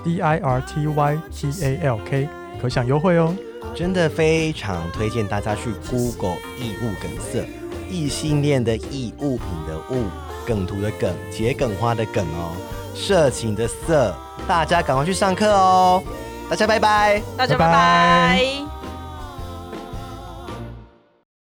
[0.04, 2.28] D I R T Y T A L K
[2.60, 3.36] 可享优惠哦！
[3.76, 7.48] 真的非常推荐大家去 Google 异物梗塞，
[7.88, 10.06] 异性恋的异物品的物，
[10.44, 12.52] 梗图的梗，桔梗花的梗哦，
[12.96, 14.12] 色情的色，
[14.48, 16.02] 大家赶快去上课哦！
[16.50, 18.81] 大家拜拜，大家拜拜。